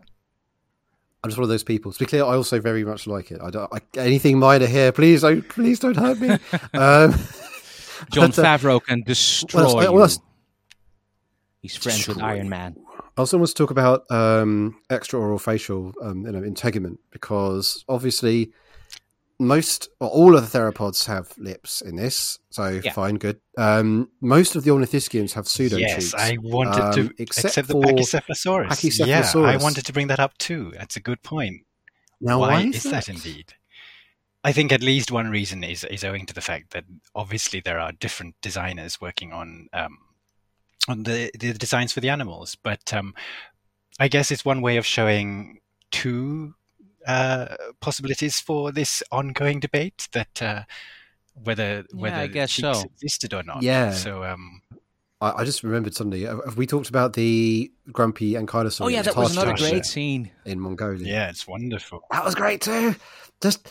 [1.23, 1.93] I'm just one of those people.
[1.93, 3.41] To be clear, I also very much like it.
[3.43, 4.93] I don't I, anything minor here.
[4.93, 6.31] Please don't, please don't hurt me.
[6.75, 7.13] um,
[8.13, 10.23] Jon but, uh, Favreau can destroy what you.
[11.65, 12.49] Else- He's friends with Iron.
[12.49, 12.77] Man.
[13.17, 17.85] I also want to talk about um, extra oral facial um, you know, integument because
[17.89, 18.53] obviously
[19.41, 22.93] most or all of the theropods have lips in this, so Yeah.
[22.93, 23.41] fine, good.
[23.57, 26.15] Um, most of the ornithischians have pseudo yes, cheeks.
[26.15, 29.07] I wanted um, to, except except, the for Pachycephalosaurus.
[29.07, 30.73] Yeah, I wanted to bring that up too.
[30.77, 31.63] That's a good point.
[32.21, 33.55] now, why, why is that indeed?
[34.45, 37.79] I think at least one reason is is owing to the fact that obviously there
[37.79, 39.99] are different designers working on um,
[40.87, 43.15] on the the designs for the animals, but um,
[43.99, 45.61] I guess it's one way of showing
[45.91, 46.55] two
[47.07, 50.63] uh, possibilities for this ongoing debate that uh,
[51.35, 52.85] whether Yeah, whether I guess so.
[52.95, 53.63] existed or not.
[53.63, 53.93] Yeah.
[53.93, 54.63] So um,
[55.21, 56.23] I, I just remembered suddenly.
[56.25, 58.85] Have have we talked about the grumpy ankylosaur?
[58.85, 59.71] Oh yeah, that was another Tasha.
[59.71, 60.31] great scene.
[60.45, 61.07] in Mongolia.
[61.07, 62.01] yeah, it's wonderful.
[62.11, 62.95] That was great too.
[63.41, 63.69] Just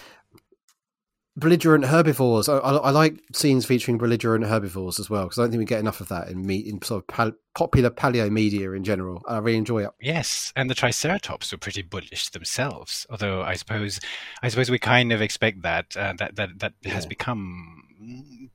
[1.38, 2.50] belligerent herbivores.
[2.50, 5.66] I, I, I like scenes featuring belligerent herbivores as well because I don't think we
[5.66, 9.22] get enough of that in meat in sort of pal- popular paleo media in general.
[9.28, 9.92] I really enjoy it.
[10.02, 13.06] Yes, and the Triceratops were pretty bullish themselves.
[13.10, 14.00] Although I suppose,
[14.42, 17.84] I suppose we kind of expect that uh, that that that has become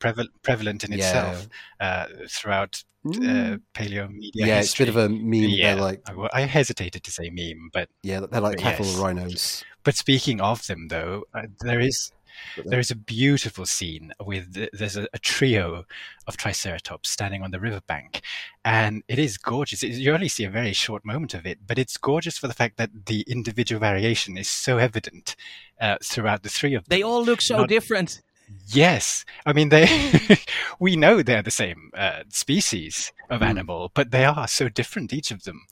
[0.01, 0.97] preval- prevalent in Yeah.
[0.99, 1.49] itself
[1.81, 3.61] uh, throughout uh, Mm.
[3.75, 4.47] paleo media.
[4.47, 5.33] yeah, it's a bit of a meme.
[5.51, 5.75] yeah.
[5.75, 8.97] They're like, I, I hesitated to say meme, but yeah, they're like cattle yes.
[8.97, 9.65] rhinos.
[9.83, 12.13] but speaking of them though, uh, there is
[12.57, 15.85] But there is a beautiful scene with there's a, a trio
[16.27, 18.23] of triceratops standing on the riverbank,
[18.65, 19.83] and it is gorgeous.
[19.83, 22.55] It- you only see a very short moment of it, but it's gorgeous for the
[22.55, 25.37] fact that the individual variation is so evident
[25.81, 26.97] uh, throughout the three of them.
[26.97, 28.23] They all look so Not- different.
[28.67, 29.87] Yes, I mean they.
[30.79, 33.47] we know they're the same uh, species of Mm.
[33.47, 35.67] animal, but they are so different, each of them,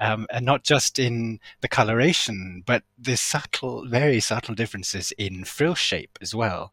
[0.00, 5.74] um, and not just in the coloration, but the subtle, very subtle differences in frill
[5.74, 6.72] shape as well.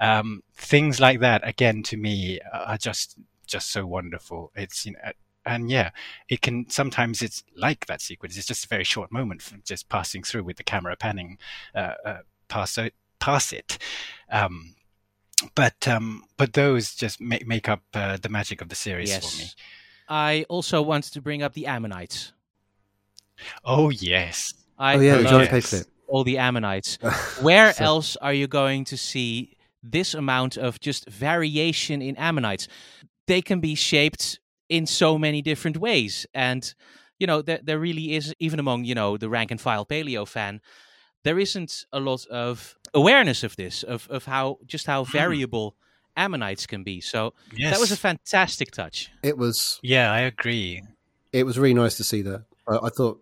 [0.00, 3.16] Um, things like that, again, to me, are just
[3.46, 4.52] just so wonderful.
[4.56, 5.12] It's you know.
[5.48, 5.90] And yeah,
[6.28, 8.36] it can sometimes it's like that sequence.
[8.36, 11.38] It's just a very short moment, from just passing through with the camera panning
[11.74, 13.78] uh, uh, past it, past it.
[14.30, 14.74] Um,
[15.54, 19.36] but um, but those just make make up uh, the magic of the series for
[19.36, 19.42] me.
[19.44, 19.56] Yes.
[20.08, 22.32] I also wanted to bring up the Ammonites.
[23.64, 26.98] Oh yes, I oh yeah, the love Johnny all the Ammonites.
[27.40, 32.68] Where So- else are you going to see this amount of just variation in ammonites?
[33.26, 36.72] They can be shaped in so many different ways, and
[37.18, 40.26] you know there there really is even among you know the rank and file paleo
[40.26, 40.60] fan,
[41.26, 45.74] there isn't a lot of awareness of this of of how just how variable
[46.16, 47.00] ammonites can be.
[47.00, 47.72] So yes.
[47.72, 49.10] that was a fantastic touch.
[49.24, 50.82] It was yeah, I agree.
[51.32, 52.44] it was really nice to see that.
[52.68, 53.20] I, I thought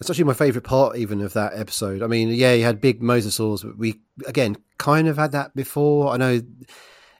[0.00, 2.02] it's actually my favourite part even of that episode.
[2.02, 6.12] I mean, yeah, you had big mosasaurs, but we again kind of had that before.
[6.12, 6.40] I know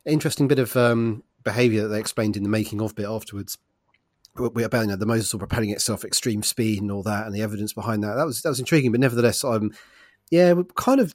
[0.04, 3.58] interesting bit of um, behaviour that they explained in the making of bit afterwards.
[4.36, 7.34] We about you know, the mosasaur propelling itself at extreme speed and all that, and
[7.34, 8.14] the evidence behind that.
[8.14, 9.72] That was that was intriguing, but nevertheless, um,
[10.30, 11.12] yeah, we've kind of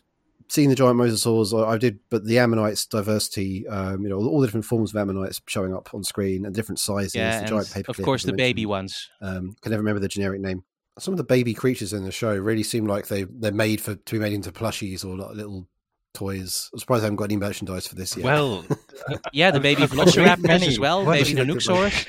[0.47, 1.57] seen the giant mosasaurs.
[1.57, 4.91] I, I did, but the ammonites diversity, um, you know, all, all the different forms
[4.93, 7.15] of ammonites showing up on screen and different sizes.
[7.15, 9.09] Yeah, the giant paper of course the baby ones.
[9.21, 10.63] um, can never remember the generic name.
[10.97, 13.95] Some of the baby creatures in the show really seem like they they're made for
[13.95, 15.67] to be made into plushies or like little
[16.13, 16.69] toys.
[16.73, 18.23] I'm surprised I haven't got any merchandise for this yet.
[18.23, 18.65] Well,
[19.33, 22.07] Yeah, the baby I've velociraptors as well, wonderful baby looked Nanuqsaurus.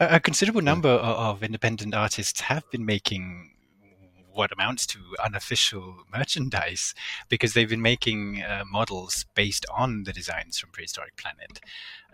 [0.00, 1.00] a, a considerable number of,
[1.36, 3.50] of independent artists have been making
[4.36, 6.94] what amounts to unofficial merchandise
[7.28, 11.60] because they've been making uh, models based on the designs from Prehistoric Planet.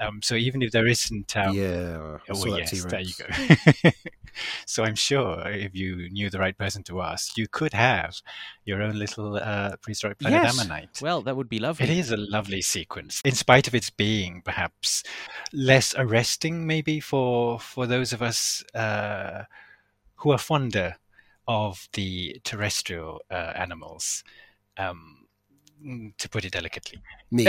[0.01, 3.13] Um, so even if there isn't, um, yeah, Oh, saw well, that yes, there you
[3.19, 3.91] go.
[4.67, 8.17] so I'm sure if you knew the right person to ask, you could have
[8.65, 10.59] your own little uh, prehistoric planet Yes.
[10.59, 11.01] ammonite.
[11.03, 11.85] Well, that would be lovely.
[11.87, 15.03] It is a lovely sequence, in spite of its being perhaps
[15.53, 19.45] less arresting, maybe for for those of us uh,
[20.17, 20.97] who are fonder
[21.47, 24.25] of the terrestrial uh, animals.
[24.77, 25.27] Um,
[25.85, 27.45] mm, to put it delicately, Me,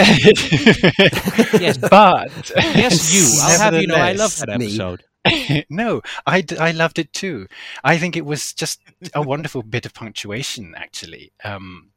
[1.59, 1.77] Yes.
[1.77, 3.39] but yes, you.
[3.41, 4.65] I'll have you know, I love that Me.
[4.65, 5.03] episode.
[5.69, 7.47] no, I, d- I loved it too.
[7.83, 8.81] I think it was just
[9.13, 11.91] a wonderful bit of punctuation, actually, um,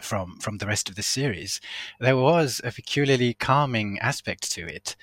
[0.00, 1.60] from from the rest of the series.
[2.00, 4.96] There was a peculiarly calming aspect to it,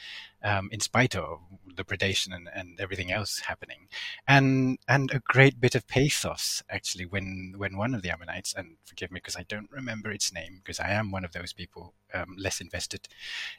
[0.44, 1.40] um, in spite of
[1.76, 3.88] the predation and, and everything else happening,
[4.28, 8.78] and and a great bit of pathos actually when when one of the Ammonites, and
[8.86, 11.94] forgive me because I don't remember its name because I am one of those people
[12.14, 13.08] um, less invested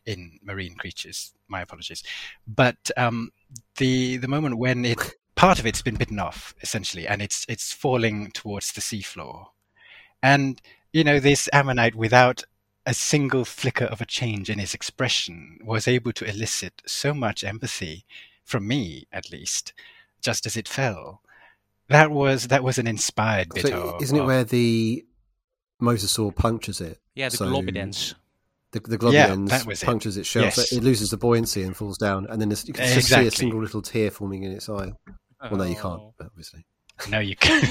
[0.06, 1.32] in marine creatures.
[1.48, 2.02] My apologies,
[2.46, 3.30] but um,
[3.76, 4.98] the the moment when it
[5.34, 9.46] part of it's been bitten off essentially and it's it's falling towards the seafloor
[10.22, 12.44] and you know this ammonite without
[12.86, 17.42] a single flicker of a change in his expression was able to elicit so much
[17.44, 18.04] empathy
[18.44, 19.72] from me at least
[20.20, 21.22] just as it fell
[21.88, 25.04] that was that was an inspired bit so of isn't it of- where the
[25.82, 26.98] mosasaur punctures it?
[27.14, 28.14] Yeah, the So- globidens.
[28.72, 29.86] The, the Yeah, globules that was it.
[29.86, 30.56] punctures its shell, Yes.
[30.70, 33.30] so it loses the buoyancy and falls down, and then you can just see a
[33.30, 34.92] single little tear forming in its eye.
[35.42, 36.14] Well, no, you can't, Oh.
[36.18, 36.64] but obviously.
[37.10, 37.62] No, you can't.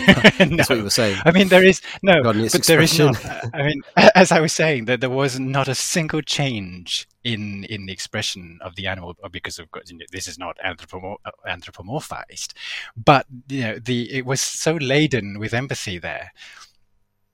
[0.51, 0.57] no.
[0.57, 1.17] That's what you were saying.
[1.25, 2.35] I mean, there is no, but
[2.67, 3.23] there is not.
[3.53, 3.81] I mean,
[4.15, 8.59] as I was saying, that there was not a single change in in the expression
[8.61, 11.15] of the animal because of course you know, this is not anthropomor-
[11.47, 12.53] anthropomorphized,
[12.97, 16.31] but you know the it was so laden with empathy there.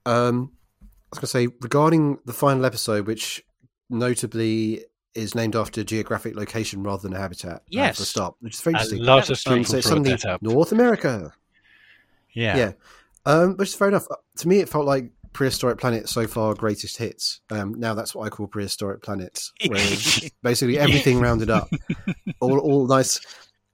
[0.06, 3.42] Um, I was going to say regarding the final episode, which
[3.88, 4.84] notably
[5.14, 7.56] is named after a geographic location rather than a habitat.
[7.56, 7.96] uh, Yes.
[7.96, 9.02] for a start, which is very A interesting.
[9.04, 10.42] lot of people so brought that up.
[10.42, 11.32] North America.
[12.34, 12.72] Yeah, Yeah,
[13.26, 14.06] um, which is fair enough.
[14.38, 17.40] To me, it felt like prehistoric planet so far greatest hits.
[17.50, 21.68] Um, now that's what I call prehistoric planets, where basically everything rounded up,
[22.40, 23.20] all all nice,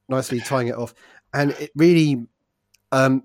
[0.09, 0.95] nicely tying it off,
[1.33, 2.27] and it really,
[2.93, 3.25] um,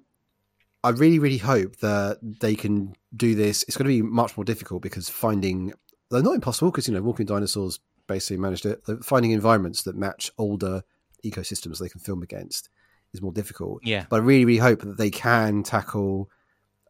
[0.84, 3.64] I really really hope that they can do this.
[3.64, 5.74] It's going to be much more difficult because finding
[6.10, 8.82] they're not impossible because you know walking dinosaurs basically managed it.
[9.04, 10.84] Finding environments that match older
[11.26, 12.70] ecosystems they can film against
[13.14, 14.06] is more difficult Yeah.
[14.10, 16.30] but I really, really hope that they can tackle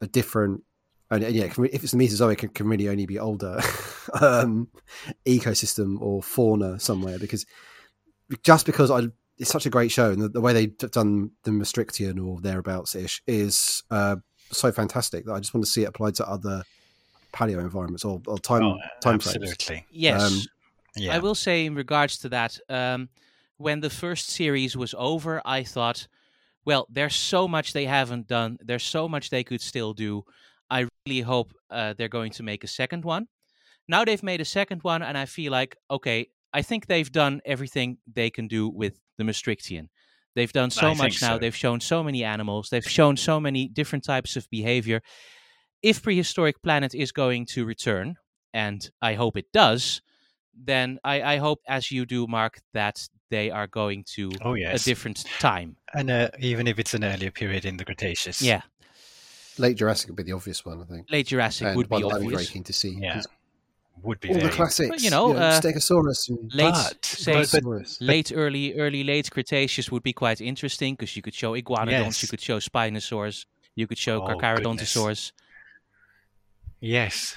[0.02, 0.64] a different.
[1.10, 3.20] And and yeah, it can re- if it's the Mesozoic, it can really only be
[3.20, 3.60] older
[4.22, 4.68] um,
[5.26, 7.20] ecosystem or fauna somewhere.
[7.20, 7.46] Because
[8.44, 9.08] just because I,
[9.38, 12.96] it's such a great show, and the, the way they've done the Maastrichtian or thereabouts
[12.96, 14.16] ish is uh,
[14.52, 16.64] so fantastic that I just want to see it applied to other
[17.34, 19.36] paleo environments or, or time Oh, time frames.
[19.38, 19.86] absolutely.
[19.92, 20.22] Yes.
[20.22, 20.40] Um,
[20.98, 23.10] Yeah, I will say in regards to that, um,
[23.62, 26.08] when the first series was over, I thought,
[26.66, 28.58] well, there's so much they haven't done.
[28.62, 30.24] There's so much they could still do.
[30.70, 33.28] I really hope uh, they're going to make a second one.
[33.88, 37.42] Now they've made a second one, and I feel like, okay, I think they've done
[37.46, 39.90] everything they can do with the Maastrichtian.
[40.36, 41.34] They've done so I much now.
[41.34, 41.40] so.
[41.40, 42.70] They've shown so many animals.
[42.70, 45.02] They've shown so many different types of behavior.
[45.82, 48.16] If Prehistoric Planet is going to return,
[48.54, 50.02] and I hope it does,
[50.54, 54.78] then I, I hope, as you do, Mark, that they are going to oh a
[54.78, 55.76] different time.
[55.94, 58.42] and uh, even if it's an earlier period in the Cretaceous.
[58.42, 58.62] Yeah,
[59.58, 61.08] Late Jurassic would be the obvious one, I think.
[61.10, 62.50] late Jurassic and would be one I'd be very obvious.
[62.50, 62.98] keen to see.
[63.00, 63.14] Yeah.
[63.16, 63.28] 'cause
[64.04, 67.52] would be All the classics, But, you know, uh, Stegosaurus and Late, But- say, but-
[67.52, 67.98] but- Stegosaurus.
[68.02, 72.24] late, early, early, late Cretaceous would be quite interesting because you could show iguanodonts, Yes.
[72.24, 73.46] you could show spinosaurs,
[73.76, 75.32] you could show Oh, carcharodontosaurs.
[76.80, 77.36] Yes.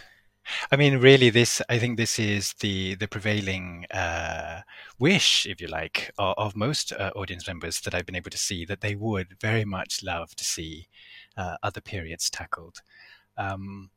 [0.70, 4.62] I mean, really, this, I think this is the, the prevailing uh,
[4.99, 8.38] wish, if you like, of, of most uh, audience members that I've been able to
[8.38, 10.88] see, that they would very much love to see
[11.36, 12.82] uh, other periods tackled.
[13.36, 13.90] Um,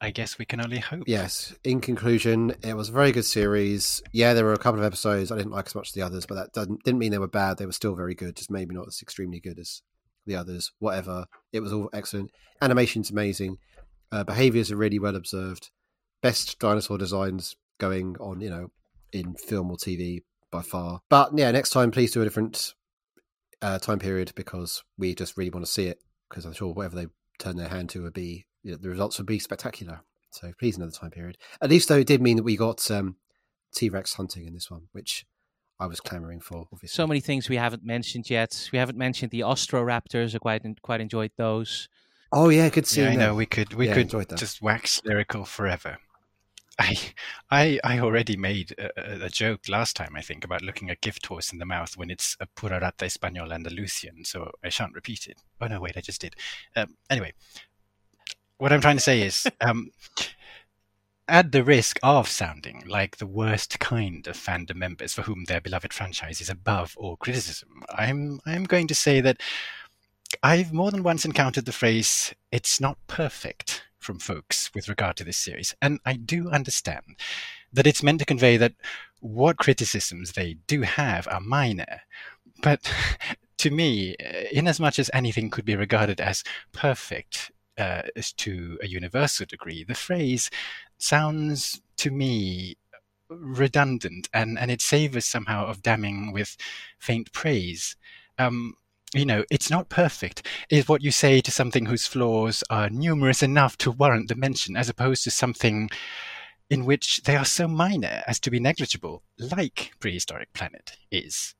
[0.00, 1.04] I guess we can only hope.
[1.06, 1.54] Yes.
[1.64, 4.02] In conclusion, it was a very good series.
[4.12, 6.26] Yeah, there were a couple of episodes I didn't like as much as the others,
[6.26, 7.56] but that doesn't, didn't mean they were bad.
[7.56, 9.82] They were still very good, just maybe not as extremely good as
[10.26, 10.72] the others.
[10.78, 11.26] Whatever.
[11.52, 12.30] It was all excellent.
[12.60, 13.58] Animation's amazing.
[14.10, 15.70] Uh, behaviors are really well observed.
[16.22, 18.70] Best dinosaur designs going on, you know,
[19.12, 21.00] in film or TV by far.
[21.08, 22.74] But yeah, next time, please do a different
[23.62, 25.98] uh, time period because we just really want to see it.
[26.28, 27.06] Because I'm sure whatever they
[27.38, 30.00] turn their hand to would be, you know, the results would be spectacular.
[30.30, 31.38] So please another time period.
[31.60, 33.16] At least though, it did mean that we got um,
[33.74, 35.24] T Rex hunting in this one, which
[35.80, 36.66] I was clamoring for.
[36.72, 38.68] Obviously, So many things we haven't mentioned yet.
[38.72, 40.34] We haven't mentioned the Austroraptors.
[40.34, 41.88] I quite quite enjoyed those.
[42.32, 45.44] Oh yeah, good seeing Yeah, I know we could we Yeah, could just wax lyrical
[45.44, 45.98] forever.
[46.78, 46.96] I
[47.50, 50.96] I I already made a, a- a joke last time I think about looking a
[50.96, 54.94] gift horse in the mouth when it's a pura raza español Andalusian, so I shan't
[54.94, 55.40] repeat it.
[55.60, 56.34] Oh no, wait, I just did.
[56.76, 57.32] Um, anyway,
[58.58, 59.90] what I'm trying to say is, um,
[61.26, 65.60] at the risk of sounding like the worst kind of fandom members for whom their
[65.60, 69.40] beloved franchise is above all criticism, I'm I'm going to say that
[70.42, 75.24] I've more than once encountered the phrase, it's not perfect from folks with regard to
[75.24, 75.74] this series.
[75.82, 77.16] And I do understand
[77.72, 78.74] that it's meant to convey that
[79.20, 82.02] what criticisms they do have are minor.
[82.62, 82.90] But
[83.58, 84.14] to me,
[84.52, 89.46] in as much as anything could be regarded as perfect uh, as to a universal
[89.46, 90.50] degree, the phrase
[90.98, 92.76] sounds to me
[93.28, 96.56] redundant and, and it savors somehow of damning with
[96.98, 97.96] faint praise.
[98.38, 98.74] Um,
[99.14, 103.42] you know, it's not perfect, is what you say to something whose flaws are numerous
[103.42, 105.90] enough to warrant the mention, as opposed to something
[106.70, 111.54] in which they are so minor as to be negligible, like Prehistoric Planet is.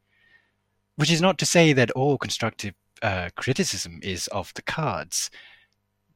[0.97, 5.31] Which is not to say that all constructive uh, criticism is off the cards,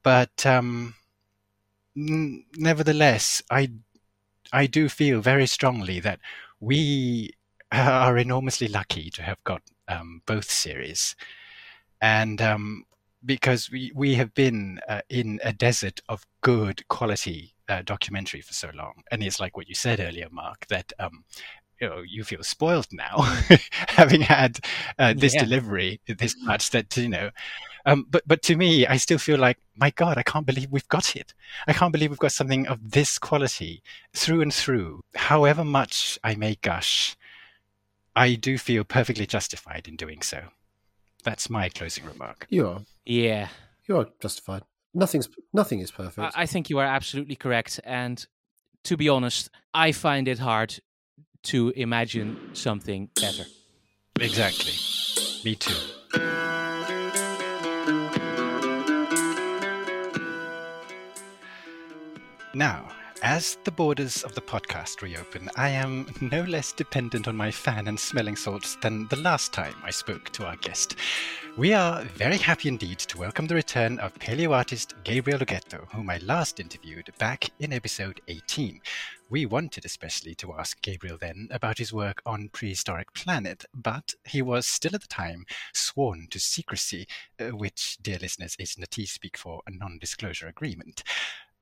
[0.03, 0.95] but um,
[1.97, 3.71] n- nevertheless, I
[4.53, 6.21] I do feel very strongly that
[6.61, 7.31] we
[7.73, 11.15] are enormously lucky to have got um, both series,
[12.01, 12.85] and um,
[13.25, 18.53] because we we have been uh, in a desert of good quality uh, documentary for
[18.55, 21.25] so long, and it's like what you said earlier, Mark, that um,
[21.81, 23.17] you know you feel spoiled now,
[23.89, 24.59] having had
[24.99, 25.45] uh, this Yeah.
[25.45, 27.31] delivery this much that you know.
[27.85, 30.89] Um, but but to me, I still feel like, my God, I can't believe we've
[30.89, 31.35] got it.
[31.67, 33.83] I can't believe we've got something of this quality
[34.15, 35.01] through and through.
[35.17, 37.17] However much I may gush,
[38.15, 40.45] I do feel perfectly justified in doing so.
[41.25, 42.47] That's my closing remark.
[42.51, 42.81] You are.
[43.05, 43.49] Yeah,
[43.89, 44.63] You are justified.
[44.95, 46.37] Nothing's nothing is perfect.
[46.37, 47.81] I, I think you are absolutely correct.
[47.85, 48.25] And
[48.85, 50.81] to be honest, I find it hard
[51.45, 53.45] to imagine something better.
[54.21, 54.75] Exactly.
[55.45, 55.75] Me too.
[62.55, 62.92] Now,
[63.23, 67.87] as the borders of the podcast reopen, I am no less dependent on my fan
[67.87, 70.97] and smelling salts than the last time I spoke to our guest.
[71.57, 76.11] We are very happy indeed to welcome the return of paleo artist Gabriel Ugueto, whom
[76.11, 78.81] I last interviewed back in episode 18.
[79.31, 84.43] We wanted especially to ask Gabriel then about his work on Prehistoric Planet, but he
[84.43, 87.07] was still at the time sworn to secrecy,
[87.39, 91.05] uh, which, dear listeners, is Nati speak for a non disclosure agreement.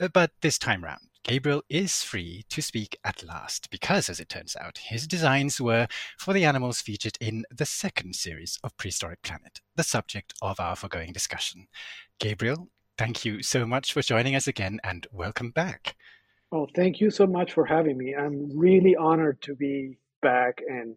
[0.00, 4.30] Uh, But this time round, Gabriel is free to speak at last because, as it
[4.30, 5.86] turns out, his designs were
[6.18, 10.74] for the animals featured in the second series of Prehistoric Planet, the subject of our
[10.74, 11.66] foregoing discussion.
[12.18, 15.94] Gabriel, thank you so much for joining us again and welcome back.
[16.52, 18.14] Oh, thank you so much for having me.
[18.14, 20.62] I'm really honored to be back.
[20.66, 20.96] And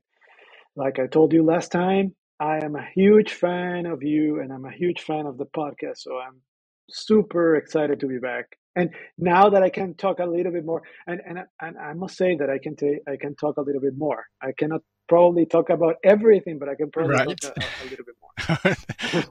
[0.76, 4.66] like I told you last time, I am a huge fan of you and I'm
[4.66, 5.98] a huge fan of the podcast.
[5.98, 6.42] So I'm
[6.90, 8.58] super excited to be back.
[8.76, 12.18] And now that I can talk a little bit more, and, and, and I must
[12.18, 14.26] say that I can ta- I can talk a little bit more.
[14.42, 17.40] I cannot probably talk about everything, but I can probably Right.
[17.40, 18.76] talk a, a little bit more.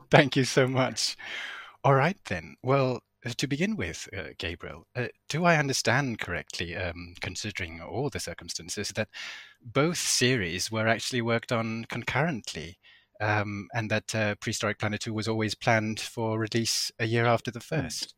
[0.11, 1.17] Thank you so much.
[1.83, 2.55] All right, then.
[2.63, 8.11] Well, uh, to begin with, uh, Gabriel, uh, do I understand correctly, um, considering all
[8.11, 9.09] the circumstances, that
[9.61, 12.79] both series were actually worked on concurrently?
[13.23, 17.51] Um, and that uh, Prehistoric Planet 2 was always planned for release a year after
[17.51, 18.15] the first.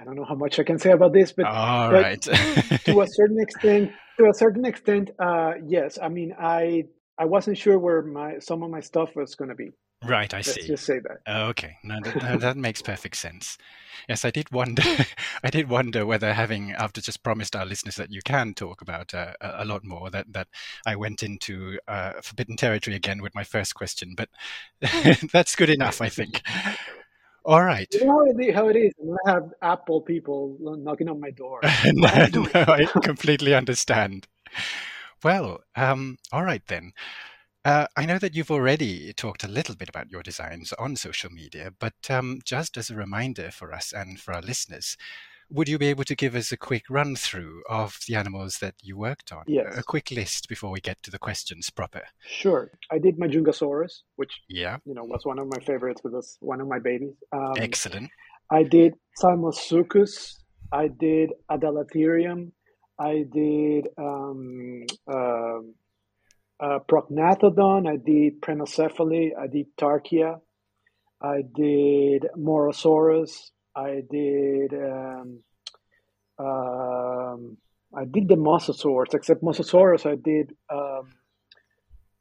[0.00, 2.20] I don't know how much I can say about this, but All but right.
[2.84, 6.84] to a certain extent to a certain extent uh yes i mean i
[7.18, 9.70] i wasn't sure where my some of my stuff was going to be
[10.04, 10.66] right, I let's see.
[10.66, 13.58] just say that Okay, no, that, that makes perfect sense.
[14.08, 14.82] Yes, I did wonder.
[15.44, 19.14] I did wonder whether, having after just promised our listeners that you can talk about
[19.14, 20.48] uh, a lot more, that that
[20.86, 24.14] I went into uh, forbidden territory again with my first question.
[24.16, 24.28] But
[25.32, 26.42] that's good enough, I think.
[27.44, 27.88] All right.
[27.92, 28.92] you know how it is
[29.26, 32.46] i have apple people knocking on my door no, I no.
[32.54, 34.28] I completely understand.
[35.24, 36.92] Well, um, all right then.
[37.64, 41.30] Uh, I know that you've already talked a little bit about your designs on social
[41.30, 44.96] media, but um, just as a reminder for us and for our listeners,
[45.48, 48.74] would you be able to give us a quick run through of the animals that
[48.82, 49.44] you worked on?
[49.46, 49.76] Yes.
[49.78, 52.02] A quick list before we get to the questions proper.
[52.26, 56.60] sure i did Majungasaurus which Yeah, you know was one of my favorites because one
[56.60, 58.10] of my babies um, excellent.
[58.50, 60.38] i did simosuchus
[60.72, 62.50] i did adalatherium
[62.98, 65.74] i did um, um
[66.62, 70.40] uh, prognathodon i did prenocephale i did tarchia
[71.22, 73.50] I did Morosaurus.
[73.76, 75.42] I did um,
[76.38, 77.56] um,
[77.94, 80.04] I did the Mosasaurs, except Mosasaurus.
[80.04, 81.12] I did um,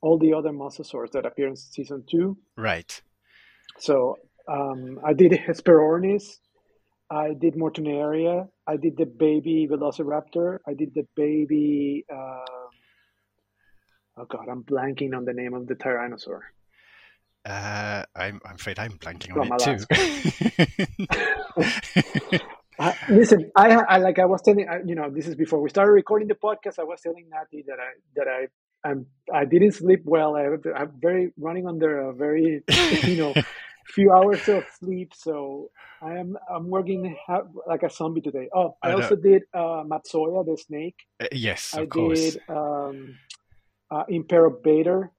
[0.02, 2.38] all the other Mosasaurs that appear in season two.
[2.56, 3.02] Right.
[3.80, 4.18] So
[4.48, 6.38] um, I did Hesperornis.
[7.10, 8.48] I did Morturneria.
[8.68, 10.60] I did the baby Velociraptor.
[10.68, 12.06] I did the baby.
[12.14, 12.61] Uh,
[14.18, 16.42] oh God, I'm blanking on the name of the Tyrannosaur.
[17.44, 19.86] Uh, I'm, I'm afraid I'm blanking From on it
[21.58, 22.38] too.
[22.82, 25.70] Uh, listen, I, I like I was telling I, you know this is before we
[25.70, 26.80] started recording the podcast.
[26.80, 28.48] I was telling Natty that I that I
[28.84, 30.36] I'm I didn't sleep well.
[30.36, 32.64] I have, I'm very running under a very
[33.04, 33.34] you know
[33.86, 35.70] few hours of sleep, so
[36.02, 38.50] I am I'm working ha- like a zombie today.
[38.52, 39.02] Oh, I I know.
[39.04, 40.96] also did uh, Madtsoia the snake.
[41.22, 42.20] Uh, yes, I of course.
[42.20, 43.16] did um,
[43.92, 45.10] uh, Imperobator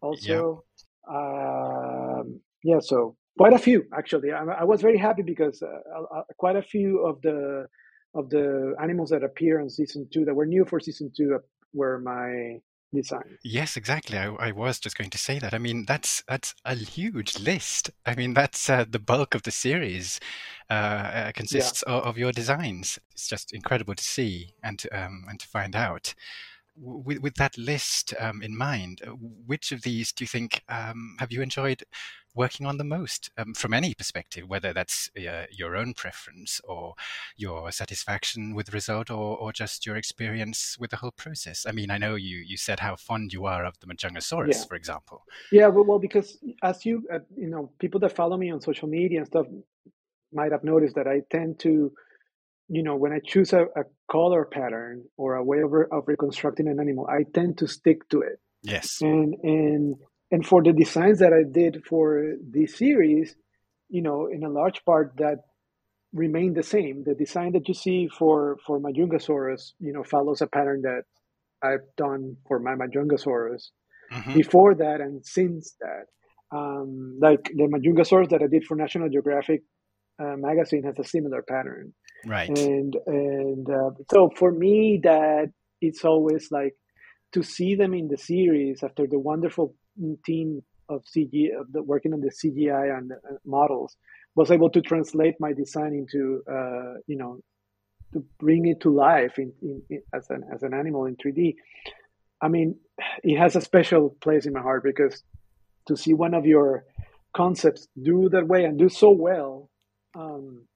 [0.00, 0.64] also.
[1.08, 4.32] Um, yeah, so quite a few actually.
[4.32, 7.66] I, I was very happy because uh, uh, quite a few of the
[8.14, 11.38] of the animals that appear in season two that were new for season two
[11.72, 12.60] were my
[12.94, 13.38] designs.
[13.42, 14.16] Yes, exactly.
[14.16, 15.52] I, I was just going to say that.
[15.52, 17.90] I mean, that's that's a huge list.
[18.06, 20.20] I mean, that's uh, the bulk of the series
[20.70, 22.98] uh, uh, consists of, of your designs.
[23.12, 26.14] It's just incredible to see and to, um, and to find out.
[26.76, 31.16] With, with that list um, in mind, uh, which of these do you think um,
[31.20, 31.84] have you enjoyed
[32.34, 36.94] working on the most um, from any perspective, whether that's uh, your own preference or
[37.36, 41.64] your satisfaction with the result or, or just your experience with the whole process?
[41.66, 44.64] I mean, I know you, you said how fond you are of the Majungasaurus, yeah.
[44.64, 45.24] for example.
[45.52, 48.88] Yeah, well, well because as you, uh, you know, people that follow me on social
[48.88, 49.46] media and stuff
[50.32, 51.92] might have noticed that I tend to
[52.68, 56.68] you know, when I choose a, a color pattern or a way of, of reconstructing
[56.68, 58.40] an animal, I tend to stick to it.
[58.62, 59.00] Yes.
[59.02, 59.96] And and
[60.30, 63.36] and for the designs that I did for this series,
[63.88, 65.38] you know, in a large part that
[66.14, 67.04] remained the same.
[67.04, 71.02] The design that you see for for my Majungasaurus, you know, follows a pattern that
[71.62, 73.70] I've done for my Majungasaurus
[74.12, 74.34] mm-hmm.
[74.34, 76.06] before that and since that.
[76.56, 79.62] Um, like the Majungasaurus that I did for National Geographic
[80.22, 81.92] uh, magazine has a similar pattern.
[82.26, 82.48] Right.
[82.48, 85.50] And and uh, so for me, that
[85.80, 86.74] it's always like
[87.32, 89.74] to see them in the series after the wonderful
[90.24, 93.96] team of CG of the, working on the CGI and uh, models
[94.34, 97.40] was able to translate my design into uh, you know
[98.12, 101.54] to bring it to life in, in, in, as an as an animal in 3D.
[102.40, 102.76] I mean,
[103.22, 105.22] it has a special place in my heart because
[105.88, 106.84] to see one of your
[107.34, 109.70] concepts do that way and do so well.
[110.14, 110.66] Um,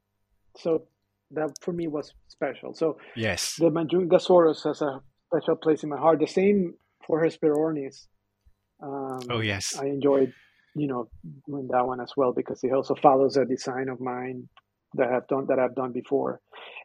[0.56, 0.84] so
[1.30, 2.74] that for me was special.
[2.74, 6.20] So yes, the Majungasaurus has a special place in my heart.
[6.20, 6.74] The same
[7.06, 8.06] for Hesperornis.
[8.82, 10.32] Um, oh yes, I enjoyed
[10.74, 11.08] you know
[11.46, 14.48] doing that one as well because it also follows a design of mine
[14.94, 16.40] that I've done that I've done before,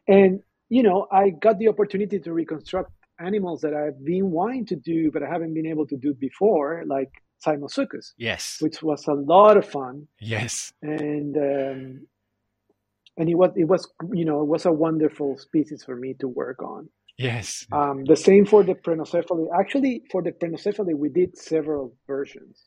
[0.08, 2.90] and you know I got the opportunity to reconstruct
[3.20, 6.82] animals that I've been wanting to do but I haven't been able to do before,
[6.84, 7.12] like
[7.46, 8.12] Simosuchus.
[8.18, 10.08] Yes, which was a lot of fun.
[10.20, 12.06] Yes, and um,
[13.16, 16.28] and it was it was you know it was a wonderful species for me to
[16.28, 16.88] work on.
[17.16, 17.64] Yes.
[17.70, 19.46] Um, the same for the Prenocephale.
[19.56, 22.64] Actually, for the Prenocephale, we did several versions,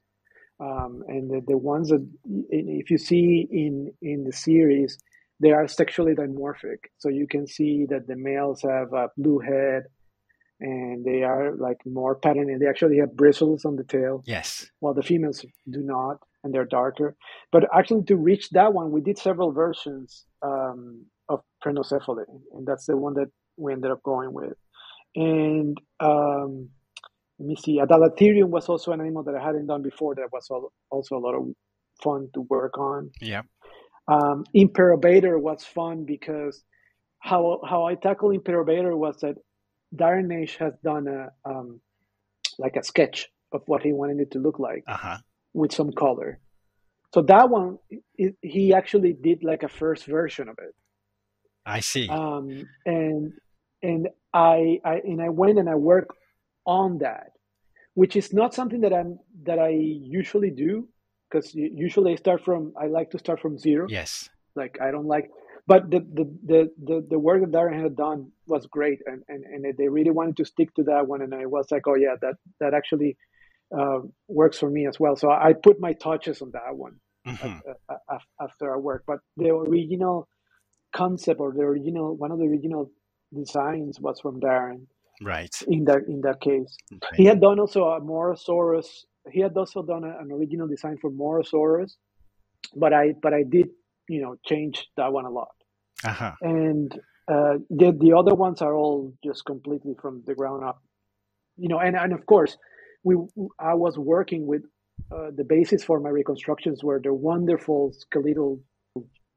[0.62, 2.08] um, and the, the ones that
[2.50, 4.98] if you see in in the series,
[5.42, 6.78] they are sexually dimorphic.
[6.98, 9.84] So you can see that the males have a blue head,
[10.62, 12.50] and they are like more patterned.
[12.50, 14.24] And they actually have bristles on the tail.
[14.26, 14.72] Yes.
[14.80, 17.16] While the females do not and they're darker.
[17.52, 22.86] But actually, to reach that one, we did several versions um, of Prenocephale, and that's
[22.86, 24.58] the one that we ended up going with.
[25.16, 26.70] And um,
[27.38, 30.16] let me see, Adalatherium was also an animal that I hadn't done before.
[30.16, 30.50] That was
[30.90, 31.48] also a lot of
[32.02, 33.12] fun to work on.
[33.22, 33.42] Yeah.
[34.08, 36.64] Um, Imperobator was fun because
[37.20, 39.36] how how I tackled Imperobator was that
[39.94, 41.82] Darren Naish has done a um,
[42.58, 44.84] like a sketch of what he wanted it to look like.
[44.88, 45.18] Uh-huh
[45.54, 46.40] with some color.
[47.14, 47.80] So that one,
[48.18, 50.76] it, he actually did like a first version of it.
[51.66, 52.08] I see.
[52.10, 53.34] Um, and
[53.82, 56.18] and I, I and I went and I worked
[56.66, 57.32] on that,
[57.94, 60.88] which is not something that I'm that I usually do
[61.30, 63.88] because usually I start from I like to start from zero.
[63.90, 64.30] Yes.
[64.56, 65.30] Like I don't like,
[65.68, 69.44] but the the the the, the work that Darren had done was great, and, and
[69.44, 72.16] and they really wanted to stick to that one, and I was like, oh yeah,
[72.22, 73.18] that that actually
[73.76, 75.16] uh, works for me as well.
[75.16, 77.58] So I put my touches on that one mm-hmm.
[78.42, 79.04] after I work.
[79.06, 80.28] But the original
[80.96, 82.92] concept or the original one of the original
[83.34, 84.88] designs was from Darren.
[85.22, 85.54] Right.
[85.68, 87.16] In that in that case, right.
[87.16, 88.88] he had done also a Morosaurus.
[89.32, 91.94] He had also done a, an original design for Morosaurus,
[92.76, 93.70] but I but I did
[94.08, 95.50] you know change that one a lot.
[96.04, 96.34] Uh-huh.
[96.42, 96.94] And
[97.28, 100.82] uh, the the other ones are all just completely from the ground up.
[101.58, 102.56] You know, and and of course
[103.08, 103.16] we
[103.72, 104.64] I was working with
[105.16, 108.60] uh, the basis for my reconstructions were the wonderful skeletal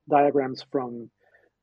[0.08, 1.10] diagrams from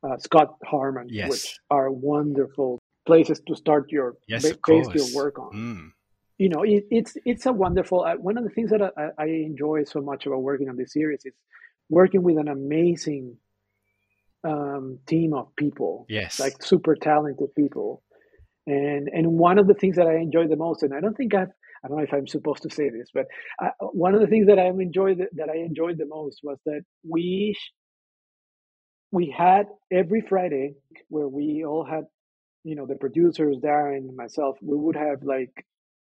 [0.06, 1.28] uh, Scott Hartman, yes.
[1.30, 5.52] which are wonderful places to start your yes, ba- base your work on.
[5.54, 5.90] Mm.
[6.38, 8.04] You know, it, it's it's a wonderful.
[8.04, 10.92] Uh, one of the things that I, I enjoy so much about working on this
[10.92, 11.34] series is
[11.90, 13.36] working with an amazing
[14.44, 16.06] um, team of people.
[16.08, 18.02] Yes, like super talented people.
[18.66, 21.34] And and one of the things that I enjoy the most, and I don't think
[21.34, 21.54] I've
[21.84, 23.26] I don't know if I'm supposed to say this, but
[23.60, 26.82] I, one of the things that I enjoyed that I enjoyed the most was that
[27.08, 27.56] we
[29.10, 30.74] we had every Friday
[31.08, 32.04] where we all had,
[32.64, 35.52] you know, the producers, Darren, myself, we would have like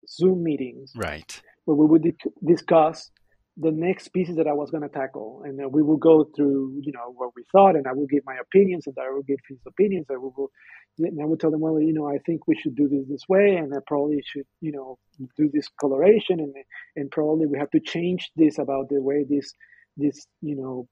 [0.07, 2.15] Zoom meetings, right, where we would
[2.45, 3.11] discuss
[3.57, 6.91] the next pieces that I was going to tackle, and we will go through, you
[6.91, 9.59] know, what we thought, and I will give my opinions, and I will give his
[9.65, 10.51] opinions, and we will
[10.97, 13.27] and I would tell them, well, you know, I think we should do this this
[13.27, 14.97] way, and I probably should, you know,
[15.37, 16.53] do this coloration, and
[16.95, 19.53] and probably we have to change this about the way this
[19.97, 20.87] this you know,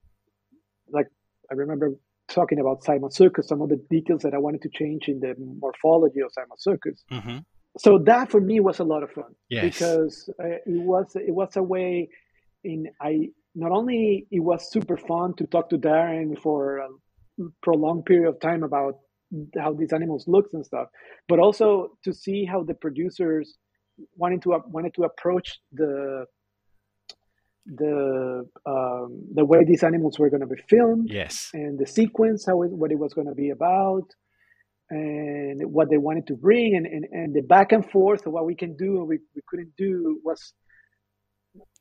[0.90, 1.08] like
[1.52, 1.94] I remember
[2.28, 6.20] talking about Simosuchus, some of the details that I wanted to change in the morphology
[6.22, 7.00] of Simosuchus.
[7.12, 7.38] Mm-hmm.
[7.78, 9.64] So that for me was a lot of fun yes.
[9.64, 12.10] because uh, it was it was a way
[12.64, 16.88] in I not only it was super fun to talk to Darren for a
[17.62, 18.96] prolonged period of time about
[19.60, 20.88] how these animals looks and stuff,
[21.28, 23.58] but also to see how the producers
[24.16, 26.26] wanted to wanted to approach the
[27.66, 31.50] the um, the way these animals were going to be filmed Yes.
[31.54, 34.08] and the sequence how it, what it was going to be about
[34.90, 38.46] and what they wanted to bring and, and, and the back and forth of what
[38.46, 40.54] we can do and we, we couldn't do was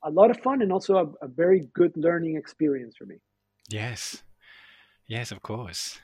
[0.04, 3.16] a lot of fun and also a, a very good learning experience for me
[3.68, 4.22] Yes.
[5.06, 6.00] Yes, of course.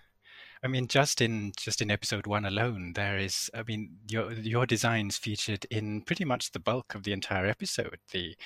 [0.62, 3.49] I mean, just in just in episode one alone, there is.
[3.55, 7.99] I mean, your your designs featured in pretty much the bulk of the entire episode.
[8.11, 8.37] The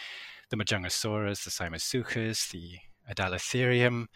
[0.51, 2.79] the Majungasaurus, the Simosuchus, the
[3.11, 4.09] Adalatherium,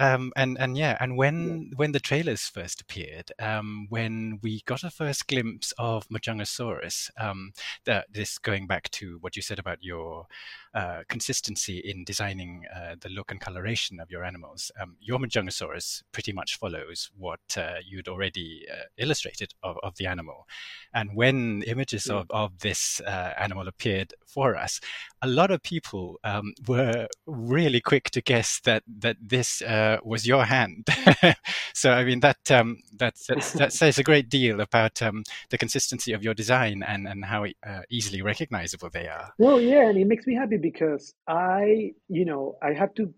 [0.00, 4.82] um, and and yeah, and when when the trailers first appeared, um, when we got
[4.84, 7.52] a first glimpse of Majungasaurus, um,
[7.84, 10.26] that this going back to what you said about your
[10.74, 16.02] uh, consistency in designing uh, the look and coloration of your animals, um, your Majungasaurus
[16.12, 20.46] pretty much follows what uh, you'd already uh, illustrated of, of the animal.
[20.94, 22.20] And when images Yeah.
[22.20, 24.80] of, of this uh, animal appeared for us,
[25.22, 30.26] a lot of people um, were really quick to guess that that this uh, was
[30.26, 30.86] your hand.
[31.74, 33.14] so I mean that um, that
[33.60, 37.44] that says a great deal about um, the consistency of your design and and how
[37.44, 39.32] uh, easily recognizable they are.
[39.38, 43.12] well yeah and it makes me happy because i you know i have to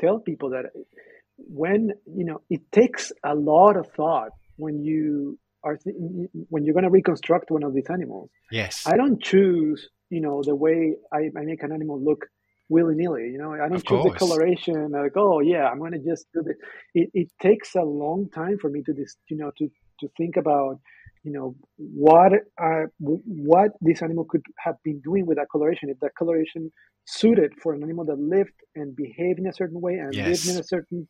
[0.00, 0.66] tell people that
[1.36, 5.96] when you know it takes a lot of thought when you are th-
[6.48, 8.82] when you're going to reconstruct one of these animals Yes.
[8.86, 12.26] I don't choose, you know, the way I, I make an animal look
[12.70, 13.28] willy nilly.
[13.32, 14.92] You know, I don't choose the coloration.
[14.92, 16.56] Like, oh yeah, I'm going to just do this.
[16.94, 19.68] It, it takes a long time for me to this, you know, to
[20.00, 20.78] to think about,
[21.24, 25.90] you know, what uh, what this animal could have been doing with that coloration.
[25.90, 26.72] If that coloration
[27.06, 30.56] suited for an animal that lived and behaved in a certain way and lived in
[30.56, 31.08] a certain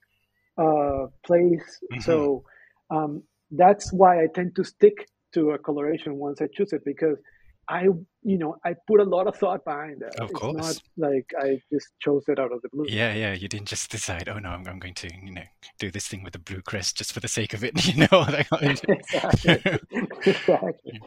[0.58, 1.68] uh, place.
[1.92, 2.02] Mhm.
[2.02, 2.44] So
[2.90, 7.18] um, that's why I tend to stick to a coloration once I choose it because
[7.68, 7.82] I,
[8.22, 10.16] you know, I put a lot of thought behind that.
[10.18, 10.82] Of it's course.
[10.96, 12.86] not like I just chose it out of the blue.
[12.88, 13.32] Yeah, yeah.
[13.32, 15.44] You didn't just decide, oh no, I'm, I'm going to, you know,
[15.78, 18.26] do this thing with the blue crest just for the sake of it, you know.
[18.62, 19.78] exactly.
[20.26, 21.00] exactly.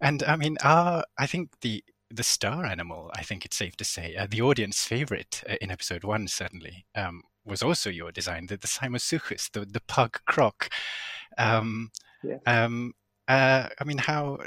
[0.00, 3.84] and I mean, our, I think the the star animal, I think it's safe to
[3.84, 8.46] say, uh, the audience favorite uh, in episode one certainly um, was also your design,
[8.48, 10.68] the, the Simosuchus, the the pug croc.
[11.38, 11.90] Um,
[12.22, 12.38] Yeah.
[12.46, 12.92] um,
[13.28, 14.38] uh, I mean, how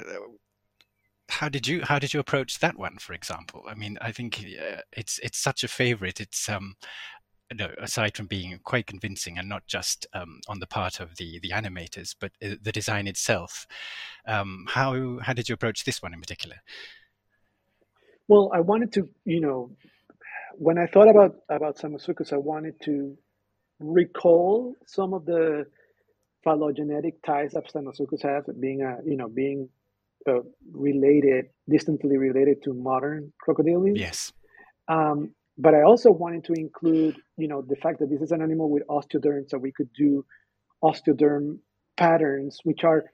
[1.30, 3.64] how did you how did you approach that one, for example?
[3.68, 6.20] I mean, I think uh, it's it's such a favorite.
[6.22, 6.76] It's um,
[7.54, 11.40] no, aside from being quite convincing and not just um, on the part of the
[11.40, 13.68] the animators, but uh, the design itself.
[14.28, 16.58] Um, how how did you approach this one in particular?
[18.28, 19.72] Well, I wanted to, you know,
[20.54, 23.18] when I thought about about Simosuchus, I wanted to
[23.80, 25.66] recall some of the
[26.44, 29.70] phylogenetic ties that Simosuchus has, being a, you know, being
[30.28, 30.40] uh,
[30.72, 33.98] related, distantly related to modern crocodilians.
[33.98, 34.32] Yes.
[34.88, 38.42] Um, but I also wanted to include, you know, the fact that this is an
[38.42, 40.26] animal with osteoderm, so we could do
[40.84, 41.60] osteoderm
[41.98, 43.06] patterns, which are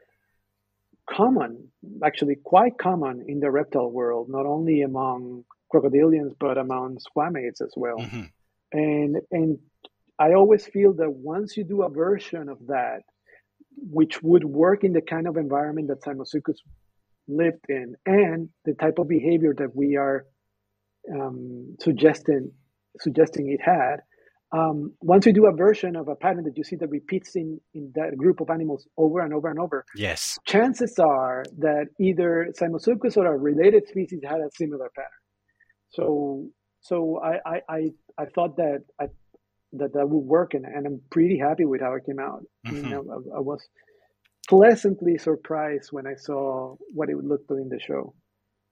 [1.09, 1.67] common,
[2.03, 5.43] actually quite common in the reptile world, not only among
[5.73, 7.99] crocodilians but among squamates as well.
[7.99, 8.23] hmm
[8.73, 9.59] And and
[10.17, 13.01] I always feel that once you do a version of that,
[13.77, 16.59] which would work in the kind of environment that Simosuchus
[17.27, 20.25] lived in, and the type of behavior that we are
[21.13, 22.51] um, suggesting
[22.99, 23.97] suggesting it had.
[24.53, 27.61] Um, once you do a version of a pattern that you see that repeats in,
[27.73, 30.37] in that group of animals over and over and over, Yes.
[30.45, 35.09] chances are that either Simosuchus or a related species had a similar pattern.
[35.91, 36.49] So,
[36.81, 39.05] so I, I, I, I thought that I,
[39.73, 42.43] that that would work, and, and I'm pretty happy with how it came out.
[42.67, 43.09] I, mean, Mhm.
[43.09, 43.65] I, I was
[44.47, 48.13] pleasantly surprised when I saw what it would look like in the show.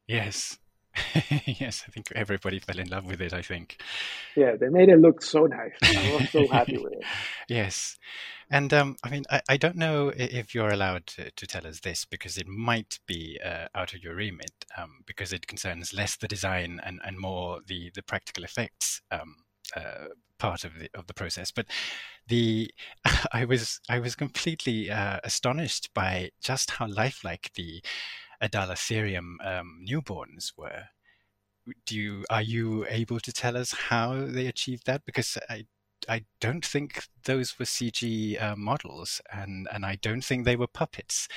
[0.07, 0.57] Yes.
[1.45, 1.83] yes.
[1.87, 3.33] I think everybody fell in love with it.
[3.33, 3.81] I think.
[4.35, 5.73] Yeah, they made it look so nice.
[5.83, 7.03] I was so happy with it.
[7.47, 7.97] Yes.
[8.51, 11.81] And um, I mean, I, I don't know if you're allowed to, to tell us
[11.81, 16.15] this because it might be uh, out of your remit um, because it concerns less
[16.15, 19.35] the design and, and more the, the practical effects um,
[19.75, 21.51] uh, part of the of the process.
[21.51, 21.67] But
[22.27, 22.71] the
[23.33, 27.83] I was I was completely uh, astonished by just how lifelike the
[28.41, 30.85] Adalatherium um, newborns were.
[31.85, 35.05] Do you are you able to tell us how they achieved that?
[35.05, 35.65] Because I
[36.07, 40.67] I don't think those were CG uh, models, and and I don't think they were
[40.67, 41.27] puppets.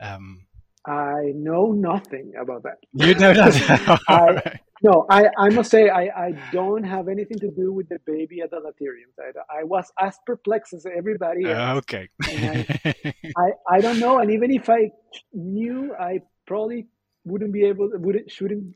[0.00, 0.46] Um,
[0.86, 2.78] I know nothing about that.
[2.92, 4.00] You know that.
[4.08, 7.98] I, no, I, I must say I, I don't have anything to do with the
[8.06, 9.12] baby Adalatherium.
[9.18, 11.78] I, I was as perplexed as everybody else.
[11.78, 12.08] okay.
[12.24, 12.66] I,
[13.36, 14.90] I, I don't know, and even if I
[15.34, 16.88] knew, I probably
[17.24, 18.74] wouldn't be able, wouldn't, shouldn't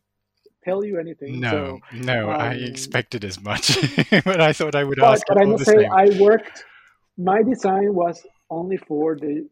[0.62, 1.40] tell you anything.
[1.40, 3.78] no, So, no, I um, expected as much,
[4.24, 5.92] but I thought I would but, ask but I must say same.
[5.92, 6.64] I worked.
[7.16, 9.48] My design was only for the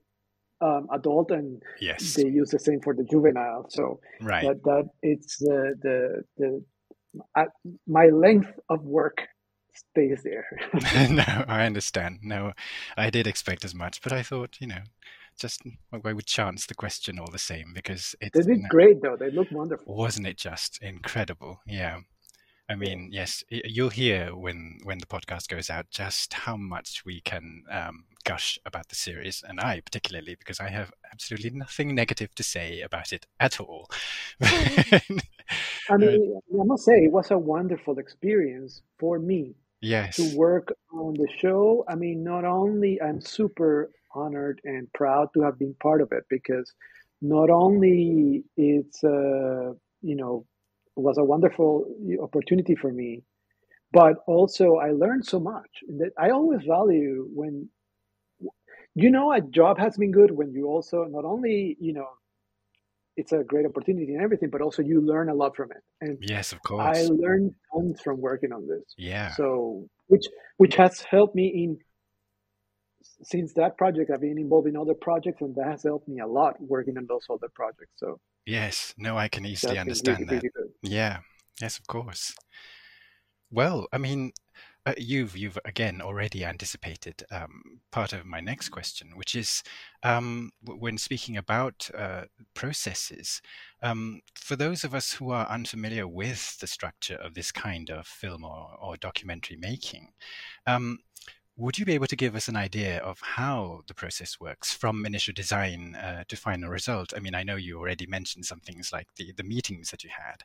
[0.63, 3.67] um, adult, and yes, they use the same for the juvenile.
[3.69, 4.45] So right.
[4.45, 6.65] that that it's the the the
[7.37, 7.47] I,
[7.87, 9.27] my length of work
[9.75, 10.47] stays there.
[11.11, 12.21] no, I understand.
[12.23, 12.53] No,
[12.97, 14.83] I did expect as much, but I thought, you know,
[15.39, 19.17] just I would chance the question all the same because it's they did great though.
[19.17, 19.95] They look wonderful.
[19.95, 21.61] wasn't it just incredible?
[21.67, 22.01] Yeah.
[22.73, 27.21] I mean, yes, you'll hear when when the podcast goes out just how much we
[27.21, 32.35] can um, gush about the series, and I particularly because I have absolutely nothing negative
[32.35, 33.91] to say about it at all.
[34.41, 35.03] I
[35.99, 41.13] mean, I must say it was a wonderful experience for me yes, to work on
[41.13, 41.85] the show.
[41.91, 46.25] I mean, not only I'm super honored and proud to have been part of it
[46.31, 46.73] because
[47.21, 50.47] not only it's uh, you know
[50.97, 51.87] was a wonderful
[52.23, 53.23] opportunity for me,
[53.93, 55.71] but also I learned so much.
[55.99, 57.69] That I always value when
[58.95, 62.09] you know a job has been good when you also not only you know
[63.17, 65.83] it's a great opportunity and everything, but also you learn a lot from it.
[66.01, 68.83] And yes, of course, I learned tons from working on this.
[68.97, 70.27] Yeah, So, which
[70.57, 71.79] which has helped me in
[73.23, 74.11] since that project.
[74.11, 77.07] I've been involved in other projects, and that has helped me a lot working on
[77.07, 77.93] those other projects.
[77.97, 78.95] So yes.
[78.97, 80.43] No, I can easily that's really, understand that.
[80.43, 80.71] really.
[80.83, 81.19] Yeah,
[81.61, 82.35] yes, of course.
[83.51, 84.33] Well, I mean,
[84.85, 89.63] uh, you've you've again already anticipated um, part of my next question, which is
[90.03, 92.23] um, when speaking about uh,
[92.55, 93.41] processes.
[93.83, 98.07] Um, for those of us who are unfamiliar with the structure of this kind of
[98.07, 100.09] film or, or documentary making,
[100.67, 100.99] um,
[101.57, 105.05] would you be able to give us an idea of how the process works from
[105.05, 107.13] initial design uh, to final result?
[107.15, 110.11] I mean, I know you already mentioned some things like the, the meetings that you
[110.11, 110.45] had,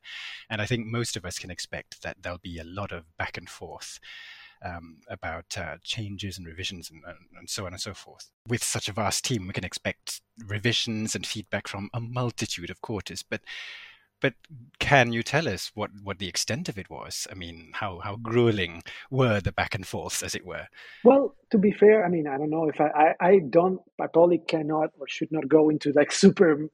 [0.50, 3.38] and I think most of us can expect that there'll be a lot of back
[3.38, 4.00] and forth
[4.64, 7.02] um, about uh, changes and revisions and,
[7.38, 8.30] and, so on and so forth.
[8.48, 12.82] With such a vast team, we can expect revisions and feedback from a multitude of
[12.82, 13.42] quarters, but
[14.22, 14.34] but
[14.80, 17.28] can you tell us what, what the extent of it was?
[17.32, 20.68] I mean, how, how grueling were the back and forths, as it were?
[21.04, 24.08] Well, to be fair, I mean, I don't know if I, I, I don't, I
[24.08, 26.70] probably cannot or should not go into like super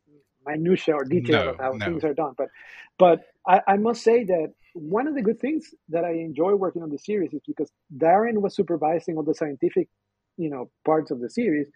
[0.46, 1.86] minutia or detail No, of how no.
[1.86, 2.34] things are done.
[2.38, 2.50] But,
[2.98, 6.82] but I, I must say that one of the good things that I enjoy working
[6.82, 9.90] on the series is because Darren was supervising all the scientific,
[10.38, 11.70] you know, parts of the series.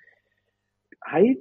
[1.07, 1.35] I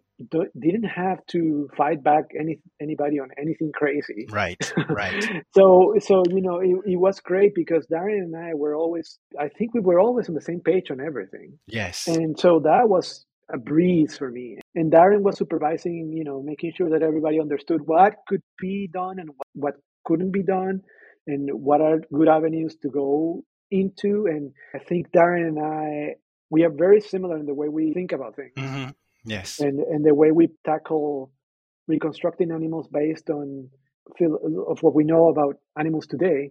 [0.59, 4.27] didn't have to fight back any anybody on anything crazy.
[4.31, 5.45] Right, right.
[5.55, 9.49] so so you know it, it was great because Darren and I were always I
[9.49, 11.59] think we were always on the same page on everything.
[11.67, 12.07] Yes.
[12.07, 14.59] And so that was a breeze for me.
[14.75, 19.19] And Darren was supervising, you know, making sure that everybody understood what could be done
[19.19, 20.81] and what, what couldn't be done
[21.27, 24.27] and what are good avenues to go into.
[24.27, 26.15] And I think Darren and I,
[26.51, 28.91] we are very similar in the way we think about things hmm
[29.27, 29.61] Yes.
[29.61, 31.33] and, and the way we tackle
[31.89, 33.69] reconstructing animals based on
[34.21, 36.51] of what we know about animals today.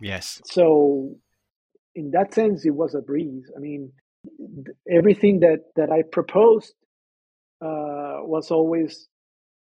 [0.00, 0.40] Yes.
[0.46, 1.16] So
[1.94, 3.50] in that sense, it was a breeze.
[3.54, 3.92] I mean,
[4.90, 6.74] everything that that I proposed
[7.60, 9.08] uh, was always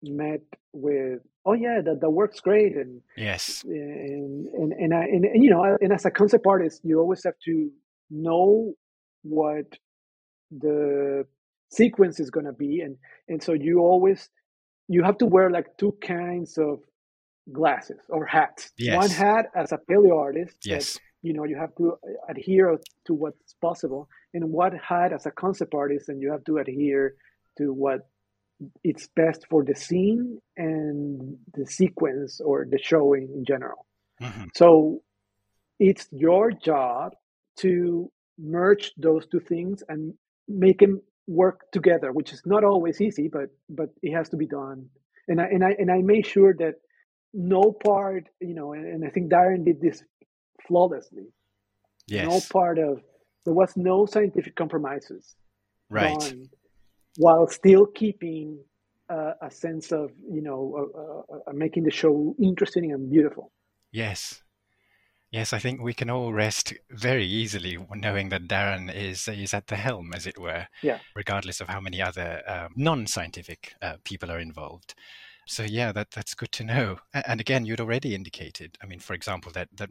[0.02, 0.42] met
[0.74, 3.64] with, "Oh yeah, that that works great," and Yes.
[3.64, 7.24] and and and, I, and, and you know, and as a concept artist, you always
[7.24, 7.72] have to
[8.10, 8.74] know
[9.24, 9.66] what
[10.52, 11.26] the
[11.82, 12.96] sequence is going to be, and
[13.30, 14.20] and so you always
[14.88, 16.80] you have to wear like two kinds of
[17.52, 18.72] glasses or hats.
[19.04, 21.00] One hat as a paleo artist that Yes.
[21.28, 21.86] you know you have to
[22.34, 22.70] adhere
[23.08, 27.16] to what's possible and what hat as a concept artist and you have to adhere
[27.58, 28.00] to what
[28.90, 33.82] it's best for the scene and the sequence or the showing in general
[34.22, 35.02] hmm so
[35.90, 37.08] it's your job
[37.64, 38.10] to
[38.58, 40.02] merge those two things and
[40.48, 44.46] make them work together which is not always easy but but it has to be
[44.46, 44.86] done
[45.28, 46.76] and i and i and i made sure that
[47.34, 50.04] no part you know and, and i think darren did this
[50.68, 51.26] flawlessly
[52.08, 52.26] Yes.
[52.26, 53.02] no part of
[53.46, 55.36] there was no scientific compromises
[55.90, 56.20] Right.
[56.20, 56.50] done
[57.18, 58.58] while still keeping
[59.10, 60.62] uh, a sense of you know
[60.98, 63.52] uh, uh, uh, making the show interesting and beautiful
[63.92, 64.42] Yes.
[65.34, 69.66] Yes, I think we can all rest very easily knowing that Darren is is at
[69.66, 70.68] the helm, as it were.
[70.84, 71.00] Yeah.
[71.16, 74.94] Regardless of how many other um, non-scientific uh, people are involved.
[75.48, 77.00] So yeah, that that's good to know.
[77.16, 78.78] And again, you'd already indicated.
[78.84, 79.90] I mean, for example, that that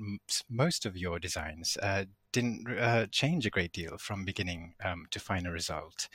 [0.48, 5.18] most of your designs uh, didn't uh, change a great deal from beginning um, to
[5.18, 6.08] final result.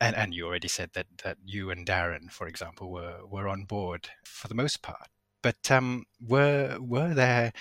[0.00, 3.66] And and you already said that that you and Darren, for example, were were on
[3.66, 5.06] board for the most part.
[5.42, 7.52] But um, were were there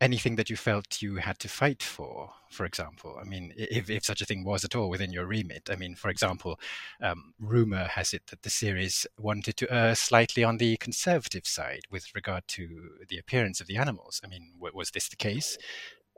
[0.00, 3.18] anything that you felt you had to fight for, for example?
[3.20, 5.68] I mean, if, if such a thing was at all within your remit.
[5.70, 6.58] I mean, for example,
[7.02, 11.82] um, rumor has it that the series wanted to err slightly on the conservative side
[11.90, 14.20] with regard to the appearance of the animals.
[14.24, 15.58] I mean, was this the case?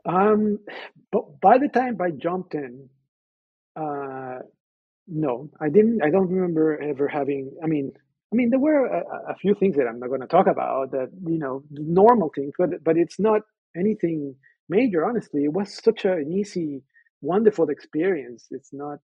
[0.05, 0.59] Um,
[1.11, 2.89] but by the time I jumped in,
[3.75, 4.39] uh,
[5.07, 6.01] no, I didn't.
[6.01, 7.51] I don't remember ever having.
[7.63, 7.91] I mean,
[8.31, 10.91] I mean, there were a, a few things that I'm not going to talk about
[10.91, 13.41] that you know normal things, but but it's not
[13.75, 14.35] anything
[14.69, 15.43] major, honestly.
[15.43, 16.83] It was such a, an easy,
[17.21, 18.47] wonderful experience.
[18.51, 18.99] It's not,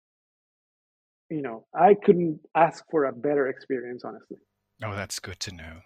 [1.30, 4.38] you know, I couldn't ask for a better experience, honestly.
[4.84, 5.82] Oh, that's good to know.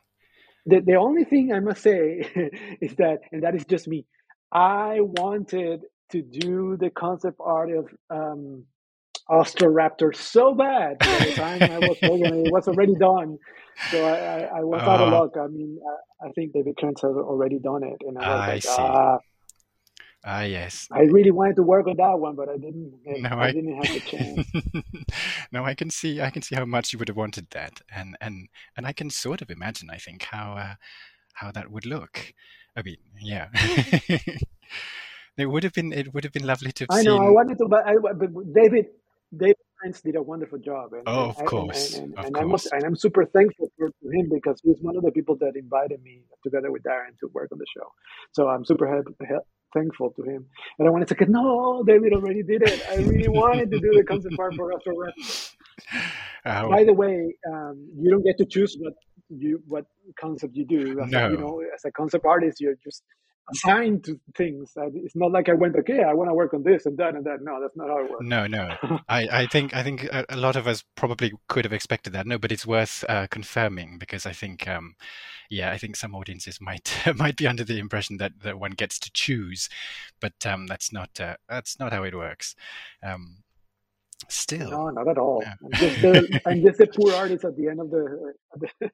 [0.65, 2.21] The, the only thing I must say
[2.81, 4.05] is that, and that is just me,
[4.51, 8.65] I wanted to do the concept art of um,
[9.31, 13.37] Austroraptor so bad by the time I was programming, it was already done.
[13.89, 15.21] So I, I, I was out of uh-huh.
[15.21, 15.31] luck.
[15.39, 15.79] I mean,
[16.21, 18.69] I, I think David Kearns has already done it, and I was I like, see.
[18.77, 19.17] ah.
[20.23, 20.87] Ah, yes.
[20.91, 22.93] I really wanted to work on that one, but I didn't.
[23.05, 24.51] No, I, I didn't have the chance.
[25.51, 26.21] no, I can see.
[26.21, 29.09] I can see how much you would have wanted that, and and and I can
[29.09, 29.89] sort of imagine.
[29.89, 30.75] I think how uh,
[31.33, 32.33] how that would look.
[32.75, 33.47] I mean, yeah.
[35.37, 35.91] it would have been.
[35.91, 36.85] It would have been lovely to.
[36.91, 37.17] I know.
[37.17, 37.23] Seen...
[37.23, 38.85] I wanted to, but, I, but David
[39.35, 40.93] David Kearns did a wonderful job.
[40.93, 41.95] And, oh, of and, course.
[41.95, 42.67] And, of and, course.
[42.71, 45.55] I'm, and I'm super thankful for, to him because he's one of the people that
[45.55, 47.87] invited me together with Darren to work on the show.
[48.33, 49.15] So I'm super happy,
[49.73, 50.45] thankful to him.
[50.79, 52.83] And I wanted to say, no, David already did it.
[52.89, 54.91] I really wanted to do the concept art for After
[56.45, 58.93] uh, By the way, um, you don't get to choose what
[59.29, 59.85] you what
[60.19, 60.99] concept you do.
[61.01, 61.27] As no.
[61.27, 63.03] A, you know, as a concept artist, you're just
[63.51, 64.73] assigned to things.
[64.75, 67.25] It's not like I went, okay, I want to work on this and that and
[67.25, 67.41] that.
[67.41, 68.23] No, that's not how it works.
[68.25, 68.75] No, no.
[69.09, 72.27] I, I think I think a lot of us probably could have expected that.
[72.27, 74.95] No, but it's worth uh, confirming because I think, um,
[75.49, 78.99] yeah, I think some audiences might might be under the impression that, that one gets
[78.99, 79.69] to choose,
[80.19, 82.55] but um, that's not uh, that's not how it works.
[83.03, 83.37] Um,
[84.27, 85.43] still, no, not at all.
[85.45, 88.33] I'm, just the, I'm just a poor artist at the end of the,
[88.79, 88.91] the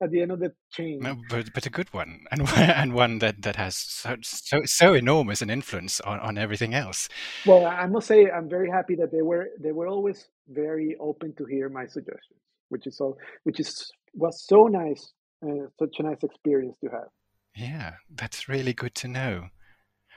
[0.00, 1.00] at the end of the chain.
[1.00, 4.94] No, but but a good one, and and one that that has so so, so
[4.94, 7.08] enormous an influence on, on everything else.
[7.46, 11.34] Well, I must say I'm very happy that they were they were always very open
[11.36, 15.12] to hear my suggestions, which is so which is was so nice,
[15.46, 17.08] uh, such a nice experience to have.
[17.56, 19.48] Yeah, that's really good to know.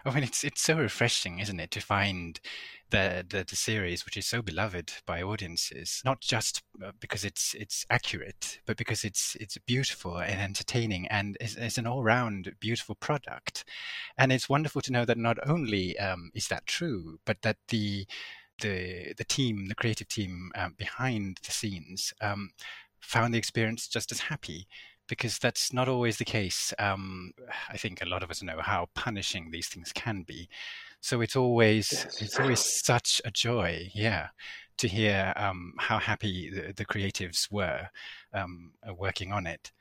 [0.07, 2.39] I mean, it's it's so refreshing, isn't it, to find
[2.91, 7.55] the, the, the series which is so beloved by audiences, not just uh, because it's
[7.55, 12.53] it's accurate, but because it's it's beautiful and entertaining, and is, is an all round
[12.59, 13.65] beautiful product.
[14.17, 18.05] And it's wonderful to know that not only um, is that true, but that the
[18.61, 22.51] the the team, the creative team um, behind the scenes, um,
[22.99, 24.67] found the experience just as happy
[25.07, 26.73] because that's not always the case.
[26.79, 27.31] Um,
[27.69, 30.49] I think a lot of us know how punishing these things can be.
[31.01, 32.21] So it's always yes.
[32.21, 34.29] it's always such a joy, yeah,
[34.77, 37.89] to hear um, how happy the, the creatives were
[38.33, 39.71] um, uh, working on it.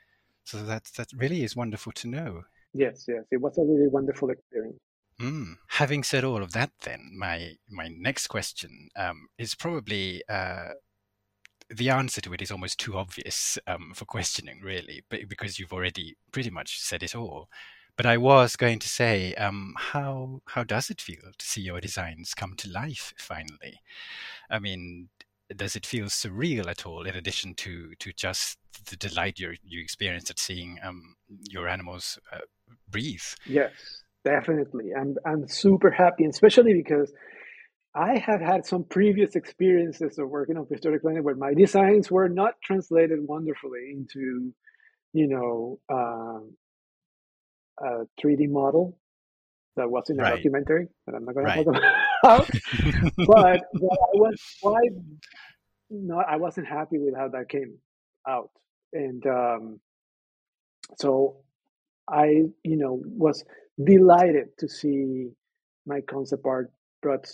[0.43, 2.43] So that that really is wonderful to know.
[2.73, 4.77] Yes, yes, it was a really wonderful experience.
[5.19, 5.55] Mm.
[5.69, 10.73] Having said all of that, then my my next question um, is probably uh,
[11.69, 15.73] the answer to it is almost too obvious um, for questioning, really, but because you've
[15.73, 17.49] already pretty much said it all.
[17.97, 21.79] But I was going to say, um, how how does it feel to see your
[21.79, 23.79] designs come to life finally?
[24.49, 25.09] I mean,
[25.55, 27.03] does it feel surreal at all?
[27.03, 28.57] In addition to to just
[28.89, 31.15] the delight you you experience at seeing um,
[31.49, 32.39] your animals uh,
[32.89, 33.23] breathe.
[33.45, 33.71] Yes,
[34.25, 34.93] definitely.
[34.93, 37.13] I'm I'm super happy, especially because
[37.95, 42.27] I have had some previous experiences of working on prehistoric planet where my designs were
[42.27, 44.53] not translated wonderfully into,
[45.13, 46.51] you know, um,
[47.79, 48.97] a 3D model
[49.77, 50.35] that was in a right.
[50.35, 51.57] documentary that I'm not going right.
[51.57, 51.77] to talk
[52.21, 52.49] about.
[53.17, 54.91] but, but I was quite
[55.89, 56.25] not.
[56.29, 57.77] I wasn't happy with how that came
[58.27, 58.49] out,
[58.93, 59.79] and um,
[60.97, 61.37] so
[62.09, 63.43] I, you know, was
[63.81, 65.29] delighted to see
[65.85, 66.71] my concept art
[67.01, 67.27] brought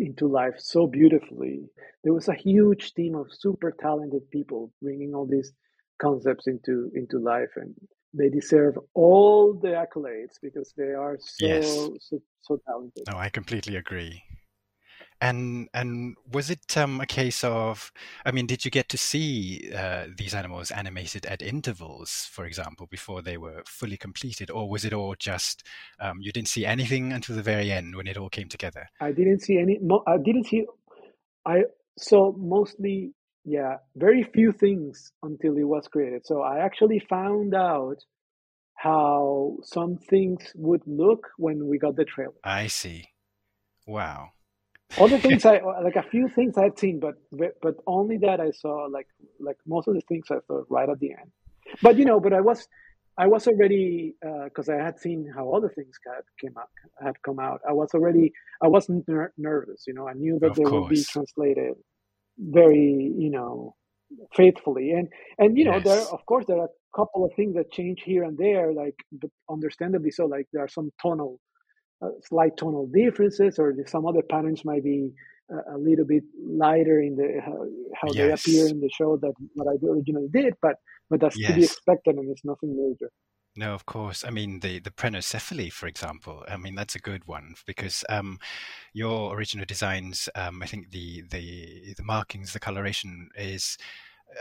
[0.00, 1.68] into life so beautifully.
[2.04, 5.52] There was a huge team of super talented people bringing all these
[6.00, 7.74] concepts into into life, and
[8.14, 11.66] they deserve all the accolades because they are so Yes.
[12.08, 13.04] so, so talented.
[13.08, 14.22] No, I completely agree.
[15.20, 17.92] And and was it um, a case of?
[18.24, 22.86] I mean, did you get to see uh, these animals animated at intervals, for example,
[22.86, 25.66] before they were fully completed, or was it all just
[26.00, 28.88] um, you didn't see anything until the very end when it all came together?
[29.00, 29.78] I didn't see any.
[29.80, 30.64] mo- I didn't see.
[31.44, 31.64] I
[31.98, 33.12] saw mostly,
[33.44, 36.26] yeah, very few things until it was created.
[36.26, 37.96] So I actually found out
[38.74, 42.32] how some things would look when we got the trailer.
[42.42, 43.08] I see.
[43.86, 44.30] Wow.
[44.98, 47.14] Other things I like a few things I'd seen, but
[47.62, 50.98] but only that I saw like like most of the things I saw right at
[51.00, 51.30] the end.
[51.82, 52.66] But you know, but I was
[53.18, 56.68] I was already uh, because I had seen how other things had came out
[57.02, 57.60] had come out.
[57.68, 58.32] I was already
[58.62, 59.84] I wasn't ner- nervous.
[59.86, 61.74] You know, I knew that Of they would be translated
[62.38, 63.74] very you know
[64.34, 67.70] faithfully and and you know there of course there are a couple of things that
[67.70, 71.38] change here and there like but understandably so like there are some tonal
[72.02, 75.10] uh, slight tonal differences or some other patterns might be
[75.52, 77.66] uh, a little bit lighter in the how,
[78.00, 80.76] how they appear in the show that what I originally did but
[81.08, 83.10] but that's to be expected and it's nothing major
[83.56, 84.24] No, of course.
[84.24, 86.44] I mean, the the prenocephale, for example.
[86.48, 88.38] I mean, that's a good one because um,
[88.92, 90.28] your original designs.
[90.36, 93.76] Um, I think the the the markings, the coloration is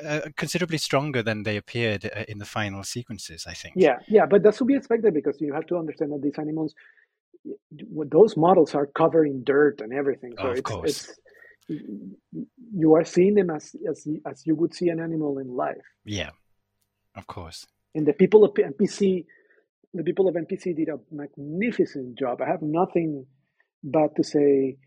[0.05, 3.45] uh, considerably stronger than they appeared uh, in the final sequences.
[3.47, 3.73] I think.
[3.75, 6.75] yeah yeah but that's to be expected because you have to understand that these animals
[8.17, 10.89] those models are covered in dirt and everything so Of it's course.
[10.89, 11.19] it's
[12.73, 16.31] you are seeing them as, as as you would see an animal in life Yeah.
[17.15, 17.59] Of course.
[17.95, 19.25] and the people of MPC,
[19.93, 22.41] the people of MPC did a magnificent job.
[22.41, 23.25] I have nothing
[23.83, 24.77] bad to say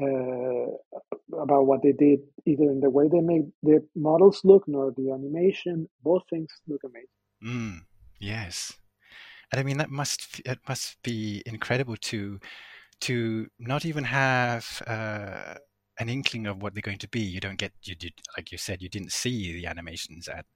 [0.00, 0.66] uh,
[1.44, 5.10] about what they did, either in the way they made the models look nor the
[5.12, 5.88] animation.
[6.02, 7.18] Both things look amazing.
[7.44, 7.76] Mm,
[8.20, 8.72] yes.
[9.54, 12.40] And I mean that must it must be incredible to
[13.02, 15.54] to not even have uh,
[16.00, 17.20] an inkling of what they're going to be.
[17.20, 20.46] You don't get you did like you said you didn't see the animations at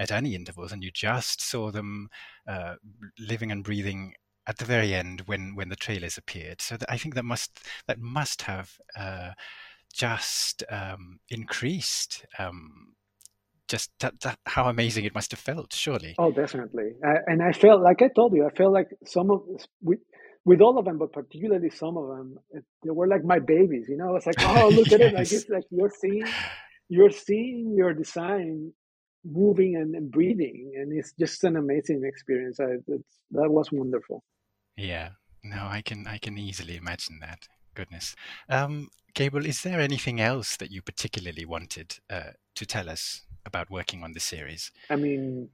[0.00, 2.08] at any intervals, and you just saw them
[2.48, 2.74] uh,
[3.16, 4.14] living and breathing
[4.48, 6.60] at the very end when when the trailers appeared.
[6.60, 9.34] So that, I think that must that must have uh,
[9.94, 12.26] just um, increased.
[12.40, 12.96] Um,
[13.68, 16.14] just that, that how amazing it must have felt, surely.
[16.18, 16.92] Oh, definitely.
[17.06, 19.42] Uh, and I felt like I told you, I felt like some of
[19.82, 20.00] with
[20.44, 23.86] with all of them, but particularly some of them, it, they were like my babies.
[23.88, 25.12] You know, it's like, oh, look at it!
[25.12, 25.42] Like Yes.
[25.42, 26.24] it's like you're seeing,
[26.88, 28.72] you're seeing your design
[29.24, 32.58] moving and, and breathing, and it's just an amazing experience.
[32.60, 34.22] I, it's, that was wonderful.
[34.76, 35.10] Yeah,
[35.44, 37.46] no, I can I can easily imagine that.
[37.74, 38.16] Goodness,
[38.48, 43.70] um, Gabriel, is there anything else that you particularly wanted uh, to tell us about
[43.70, 44.70] working on the series?
[44.88, 45.48] I mean,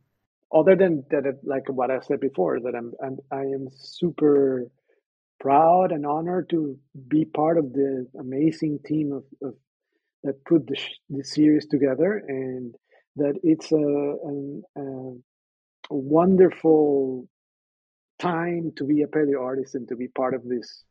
[0.53, 4.71] other than that, like what I said before, that I'm, I'm I am super
[5.41, 6.79] proud and honored to
[7.09, 9.55] be part of the amazing team of, of
[10.23, 12.75] that put the, sh- the series together, and
[13.17, 13.87] that it's a,
[14.31, 14.63] an,
[15.91, 17.29] a wonderful
[18.19, 20.85] time to be a paleo artist and to be part of this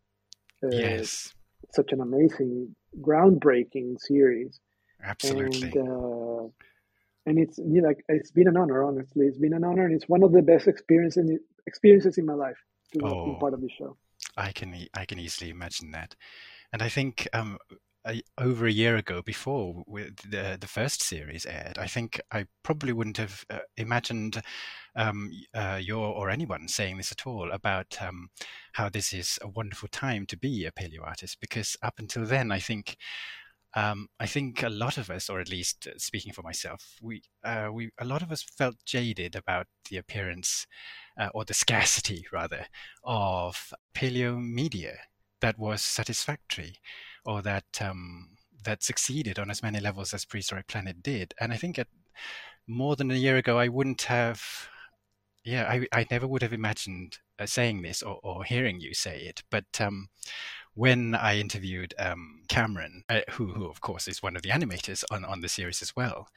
[0.63, 1.33] uh, yes,
[1.71, 4.59] such an amazing, groundbreaking series
[5.03, 5.71] absolutely.
[5.73, 6.43] and uh,
[7.25, 8.83] and it's you know, like it's been an honor.
[8.83, 11.29] Honestly, it's been an honor, and it's one of the best experiences
[11.67, 12.57] experiences in my life
[12.93, 13.25] to Oh.
[13.25, 13.97] been part of this show.
[14.37, 16.15] I can I can easily imagine that,
[16.71, 17.57] and I think um,
[18.05, 22.93] a, over a year ago, before the the first series aired, I think I probably
[22.93, 24.41] wouldn't have uh, imagined
[24.95, 28.29] um, uh, your or anyone saying this at all about um,
[28.73, 32.51] how this is a wonderful time to be a paleo artist, because up until then,
[32.51, 32.97] I think.
[33.75, 37.23] Um, I think a lot of us, or at least uh, speaking for myself, we
[37.43, 40.67] uh, we a lot of us felt jaded about the appearance
[41.19, 42.67] uh, or the scarcity rather
[43.03, 44.97] of paleo media
[45.41, 46.75] that was satisfactory
[47.25, 48.29] or that um,
[48.63, 51.33] that succeeded on as many levels as Prehistoric Planet did.
[51.39, 51.87] And I think at
[52.67, 54.41] more than a year ago, I wouldn't have,
[55.43, 59.21] yeah, I, I never would have imagined uh, saying this or, or hearing you say
[59.21, 59.43] it.
[59.51, 60.07] But um,
[60.75, 65.03] when I interviewed um, Cameron, uh, who, who of course is one of the animators
[65.11, 66.27] on, on the series as well,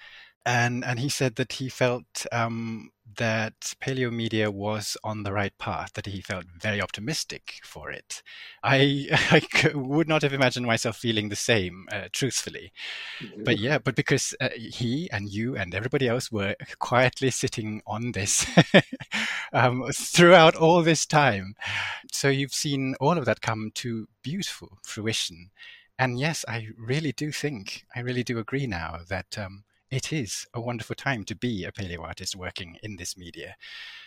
[0.45, 5.57] and and he said that he felt um, that paleo media was on the right
[5.59, 5.93] path.
[5.95, 8.23] That he felt very optimistic for it.
[8.63, 9.09] I
[9.75, 12.73] would not have imagined myself feeling the same, uh, truthfully.
[13.45, 18.13] But yeah, but because uh, he and you and everybody else were quietly sitting on
[18.13, 18.47] this
[19.53, 21.55] um, throughout all this time,
[22.13, 25.51] so you've seen all of that come to beautiful fruition.
[25.99, 30.47] And yes, I really do think, I really do agree now that um, it is
[30.55, 33.57] a wonderful time to be a paleo artist working in this media.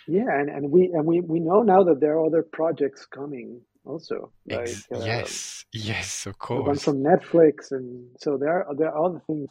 [0.07, 3.61] Yeah, and, and we and we, we know now that there are other projects coming
[3.85, 4.31] also.
[4.45, 6.83] Like Ex- uh, yes, yes, of the one course.
[6.83, 9.49] from Netflix, and so there are there are other things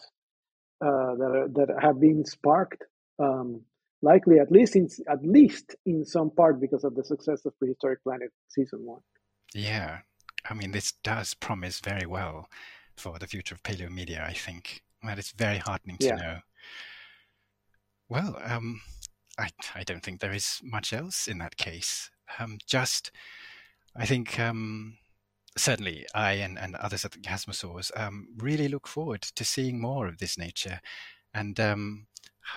[0.80, 2.84] uh, that are, that have been sparked,
[3.18, 3.62] um,
[4.02, 8.02] likely at least in at least in some part because of the success of Prehistoric
[8.02, 9.00] Planet season one.
[9.54, 10.00] Yeah,
[10.48, 12.48] I mean, this does promise very well
[12.96, 14.24] for the future of paleo media.
[14.28, 16.14] I think that is very heartening to Yeah.
[16.16, 16.40] know.
[18.08, 18.80] Well, um,
[19.38, 22.10] I I don't think there is much else in that case.
[22.38, 23.10] Um, just,
[23.96, 24.98] I think um,
[25.56, 30.06] certainly I and, and others at the Chasmosaurs um, really look forward to seeing more
[30.06, 30.80] of this nature,
[31.34, 32.06] and um,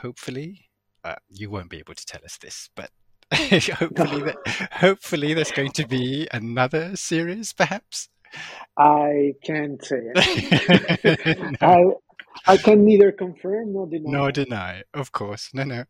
[0.01, 0.69] hopefully
[1.03, 2.91] uh, you won't be able to tell us this, but.
[3.33, 8.09] hopefully, that, hopefully, there's going to be another series, perhaps.
[8.77, 11.55] I can't say it.
[11.61, 12.01] no,
[12.47, 14.11] I can neither confirm nor deny.
[14.11, 15.49] nor deny, of course.
[15.53, 15.83] No, no,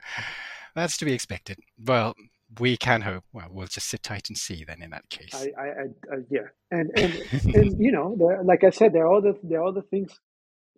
[0.76, 1.60] that's to be expected.
[1.84, 2.16] Well,
[2.60, 3.24] we can hope.
[3.34, 4.82] Well, we'll just sit tight and see then.
[4.82, 8.64] In that case, I, I, I, I yeah, and and and you know, there, like
[8.64, 10.20] I said, there are other there are other things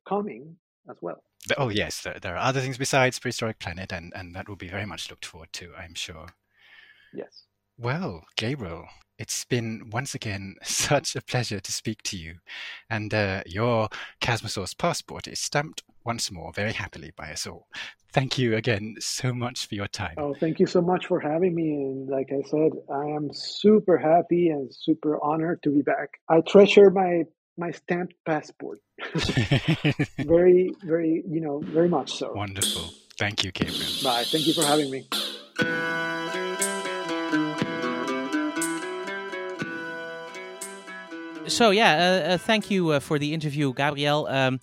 [0.08, 0.58] coming
[0.90, 1.24] as well.
[1.58, 4.70] Oh yes, there, there are other things besides prehistoric planet, and and that will be
[4.70, 5.72] very much looked forward to.
[5.76, 6.28] I'm sure.
[7.14, 7.46] Yes.
[7.78, 8.86] Well, Gabriel,
[9.18, 12.36] it's been once again such a pleasure to speak to you,
[12.90, 13.90] and uh, your
[14.22, 17.68] Chasmosaurus passport is stamped once more very happily by us all.
[18.12, 20.14] Thank you again so much for your time.
[20.18, 21.72] Oh, thank you so much for having me.
[21.72, 26.10] And like I said, I am super happy and super honored to be back.
[26.30, 27.24] I treasure my
[27.58, 28.82] my stamped passport
[30.20, 32.34] very, very, you know, very much so.
[32.34, 32.94] Wonderful.
[33.18, 33.92] Thank you, Gabriel.
[34.04, 34.24] Bye.
[34.26, 35.08] Thank you for having me.
[41.48, 44.28] So yeah, uh, uh, thank you uh, for the interview, Gabriel.
[44.28, 44.60] Um,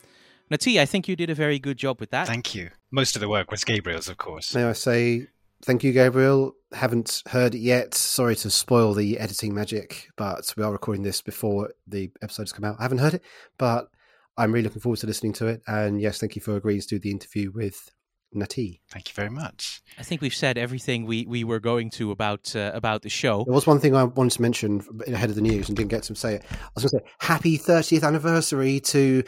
[0.51, 2.27] Nati, I think you did a very good job with that.
[2.27, 2.71] Thank you.
[2.91, 4.55] Most of the work was Gabriel's, of course.
[4.55, 5.29] May I say
[5.65, 6.55] thank you, Gabriel?
[6.73, 7.95] Haven't heard it yet.
[7.95, 12.65] Sorry to spoil the editing magic, but we are recording this before the episodes come
[12.65, 12.77] out.
[12.79, 13.23] I haven't heard it,
[13.59, 13.89] but
[14.37, 15.63] I'm really looking forward to listening to it.
[15.67, 17.91] And yes, thank you for agreeing to do the interview with
[18.33, 18.81] Nati.
[18.89, 19.83] Thank you very much.
[19.99, 23.45] I think we've said everything we, we were going to about uh, about the show.
[23.45, 26.05] There was one thing I wanted to mention ahead of the news and didn't get
[26.05, 26.45] to say it.
[26.51, 29.25] I was going to say happy 30th anniversary to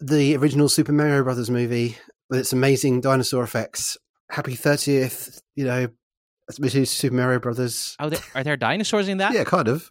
[0.00, 1.96] the original Super Mario Brothers movie
[2.30, 3.96] with its amazing dinosaur effects.
[4.30, 5.88] Happy 30th, you know,
[6.50, 7.96] to Super Mario Brothers.
[7.98, 9.32] Are there, are there dinosaurs in that?
[9.32, 9.90] Yeah, kind of.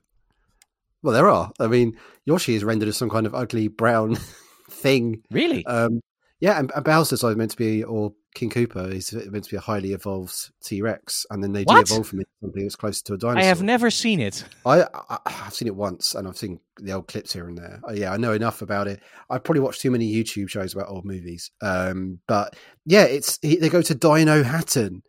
[1.04, 1.52] Well, there are.
[1.60, 4.18] I mean, Yoshi is rendered as some kind of ugly brown
[4.70, 5.22] thing.
[5.30, 5.66] Really?
[5.66, 6.02] Um,
[6.40, 9.58] yeah, and, and Bowser's either meant to be, or King Koopa is meant to be
[9.58, 11.88] a highly evolved T Rex, and then they What?
[11.88, 13.42] de-evolve from it to something that's closer to a dinosaur.
[13.42, 14.44] I have never seen it.
[14.66, 17.80] I, I I've seen it once, and I've seen the old clips here and there.
[17.94, 19.02] Yeah, I know enough about it.
[19.30, 21.50] I probably watched too many YouTube shows about old movies.
[21.62, 22.56] Um, but
[22.86, 25.02] yeah, it's he, they go to Dinohattan,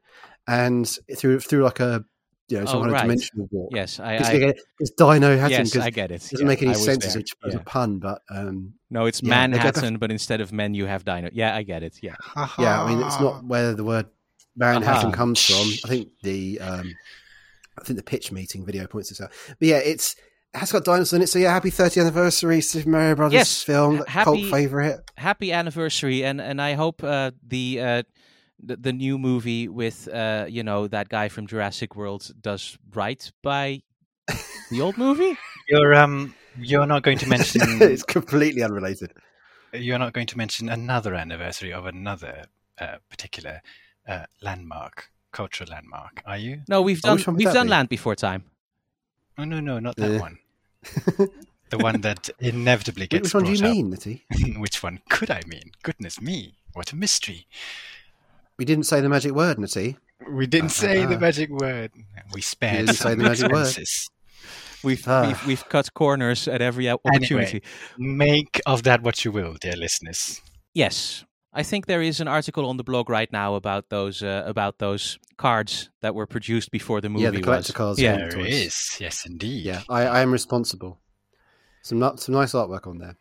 [0.47, 2.05] and through through like a
[2.49, 2.99] you know some Oh, kind right.
[3.01, 3.71] of dimensional walk.
[3.75, 4.15] Yes, I.
[4.15, 6.21] It's, I it's Dinohattan yes, I it get it.
[6.23, 7.09] doesn't Yeah, make any sense there.
[7.09, 7.61] as a, as Yeah.
[7.61, 7.99] a pun.
[7.99, 11.29] But um, No, it's Yeah, Manhattan, but instead of men, you have dino.
[11.33, 11.99] Yeah, I get it.
[12.03, 12.15] Yeah.
[12.59, 14.07] yeah, I mean it's not where the word
[14.57, 15.11] Manhattan Aha.
[15.13, 15.69] comes from.
[15.85, 16.95] I think the um,
[17.79, 19.33] I think the pitch meeting video points this out.
[19.59, 20.15] But yeah, it's
[20.55, 21.27] it has got dinosaurs in it.
[21.29, 25.01] So yeah, happy 30th anniversary Super Mario Brothers Yes, film, ha- cult favorite.
[25.17, 27.81] Happy anniversary, and and I hope uh, the.
[27.81, 28.03] Uh,
[28.63, 33.31] the, the new movie with uh, you know that guy from Jurassic World does right
[33.43, 33.83] by
[34.71, 35.37] the old movie.
[35.69, 39.13] You're um you're not going to mention it's completely unrelated.
[39.73, 42.45] you're not going to mention another anniversary of another
[42.79, 43.61] uh, particular
[44.09, 46.63] uh, landmark, cultural landmark, are you?
[46.69, 47.71] No, we've Oh, done which one would we've done be?
[47.71, 48.45] Land Before Time.
[49.37, 50.21] Oh no, no, not that Uh.
[50.21, 50.39] one.
[51.69, 54.59] The one that inevitably gets Which one do you brought mean, Nitty?
[54.61, 55.73] Which one could I mean?
[55.83, 57.49] Goodness me, what a mystery.
[58.59, 59.97] We didn't say the magic word, Nitty.
[60.31, 61.21] We didn't say the Ah.
[61.21, 61.91] magic word.
[62.33, 63.67] We spared didn't say some the magic word.
[63.67, 64.09] expenses.
[64.83, 65.27] We've Ah.
[65.27, 67.63] we've we've cut corners at every o- opportunity.
[67.99, 70.41] Make of that what you will, dear listeners.
[70.75, 74.43] Yes, I think there is an article on the blog right now about those uh,
[74.47, 77.25] about those cards that were produced before the movie.
[77.25, 77.77] Yeah, the collector was.
[77.77, 78.01] cards.
[78.01, 79.65] Yeah, from There yes, indeed.
[79.67, 80.99] Yeah, I, I am responsible.
[81.83, 83.17] Some some nice artwork on there.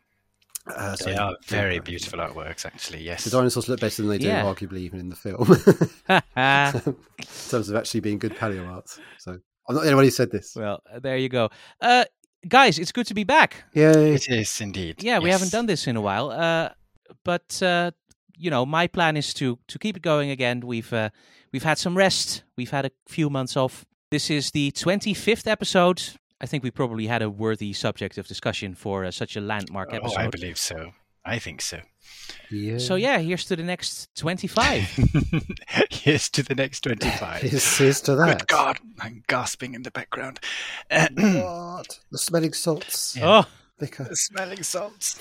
[0.68, 3.04] Uh, so- They are very beautiful artworks, actually.
[3.04, 3.24] Yes.
[3.24, 4.44] The dinosaurs look better than they do, Yeah.
[4.44, 5.46] arguably, even in the film,
[6.10, 8.90] in terms of actually being good paleo art.
[9.20, 9.32] So
[9.68, 10.56] I'm not the only one who said this.
[10.56, 11.50] Well, there you go,
[11.82, 12.06] uh,
[12.48, 12.80] guys.
[12.80, 13.64] It's good to be back.
[13.74, 15.04] Yeah, It is indeed.
[15.04, 16.70] Yeah, we haven't done this in a while, uh,
[17.24, 17.92] but uh,
[18.38, 20.62] you know, my plan is to to keep it going again.
[20.66, 21.10] We've uh,
[21.54, 22.44] we've had some rest.
[22.58, 23.86] We've had a few months off.
[24.12, 26.02] This is the 25th episode.
[26.42, 29.90] I think we probably had a worthy subject of discussion for uh, such a landmark
[29.94, 30.20] Oh, episode.
[30.20, 30.92] I believe so.
[31.24, 31.80] I think so.
[32.52, 32.78] Yeah.
[32.78, 34.82] So yeah, here's to the next 25.
[35.90, 37.42] Here's to the next 25.
[37.50, 38.40] Here's, here's to that.
[38.40, 40.40] Good God, I'm gasping in the background.
[40.92, 42.00] Uh, What?
[42.12, 43.16] The smelling salts.
[43.18, 43.42] Yeah.
[43.44, 43.46] Oh,
[43.80, 44.04] Vicar.
[44.04, 45.18] the smelling salts.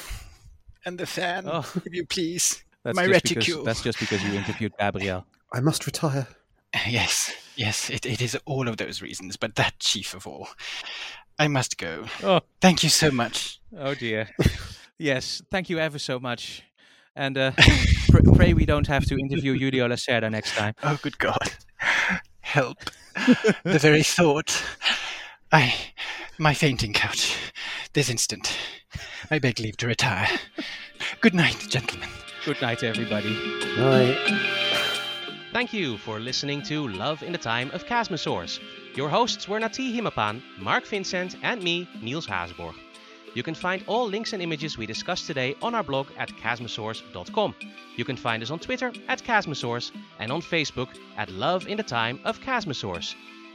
[0.84, 1.64] And the fan, Oh.
[1.86, 2.62] if you please.
[2.82, 3.64] that's My just because, reticule.
[3.64, 5.24] that's just because you interviewed Gabriel.
[5.54, 6.26] I must retire.
[6.88, 10.48] Yes, yes, it, it is all of those reasons, but that chief of all.
[11.38, 12.04] I must go.
[12.22, 13.60] Oh, Thank you so much.
[13.76, 14.28] oh dear.
[14.98, 16.62] yes, thank you ever so much.
[17.16, 17.52] And uh,
[18.08, 20.74] pr- pray we don't have to interview Julio Lacerda next time.
[20.82, 21.52] Oh, good God.
[22.40, 22.78] Help.
[23.64, 24.62] the very thought.
[25.52, 25.74] I.
[26.38, 27.36] My fainting couch.
[27.92, 28.56] This instant.
[29.30, 30.28] I beg leave to retire.
[31.20, 32.08] Good night, gentlemen.
[32.44, 33.36] Good night, everybody.
[33.78, 34.50] Right.
[35.54, 38.58] Thank you for listening to Love in the Time of Chasmosaurs.
[38.96, 42.74] Your hosts were Nati Himapan, Mark Vincent, and me, Niels Haasborg.
[43.34, 47.54] You can find all links and images we discussed today on our blog at chasmosaurs.com.
[47.94, 51.84] You can find us on Twitter at Chasmosaurs and on Facebook at Love in the
[51.84, 53.14] Time of Chasmosaurs.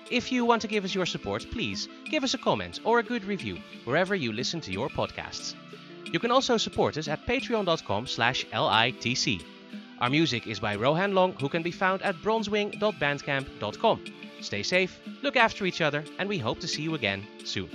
[0.09, 3.03] If you want to give us your support, please give us a comment or a
[3.03, 5.53] good review wherever you listen to your podcasts.
[6.05, 9.43] You can also support us at patreon.com slash litc.
[10.01, 14.03] Our music is by Rohan Long, who can be found at bronzewing.bandcamp.com.
[14.41, 17.69] Stay safe, look after each other, and we hope to see you again soon.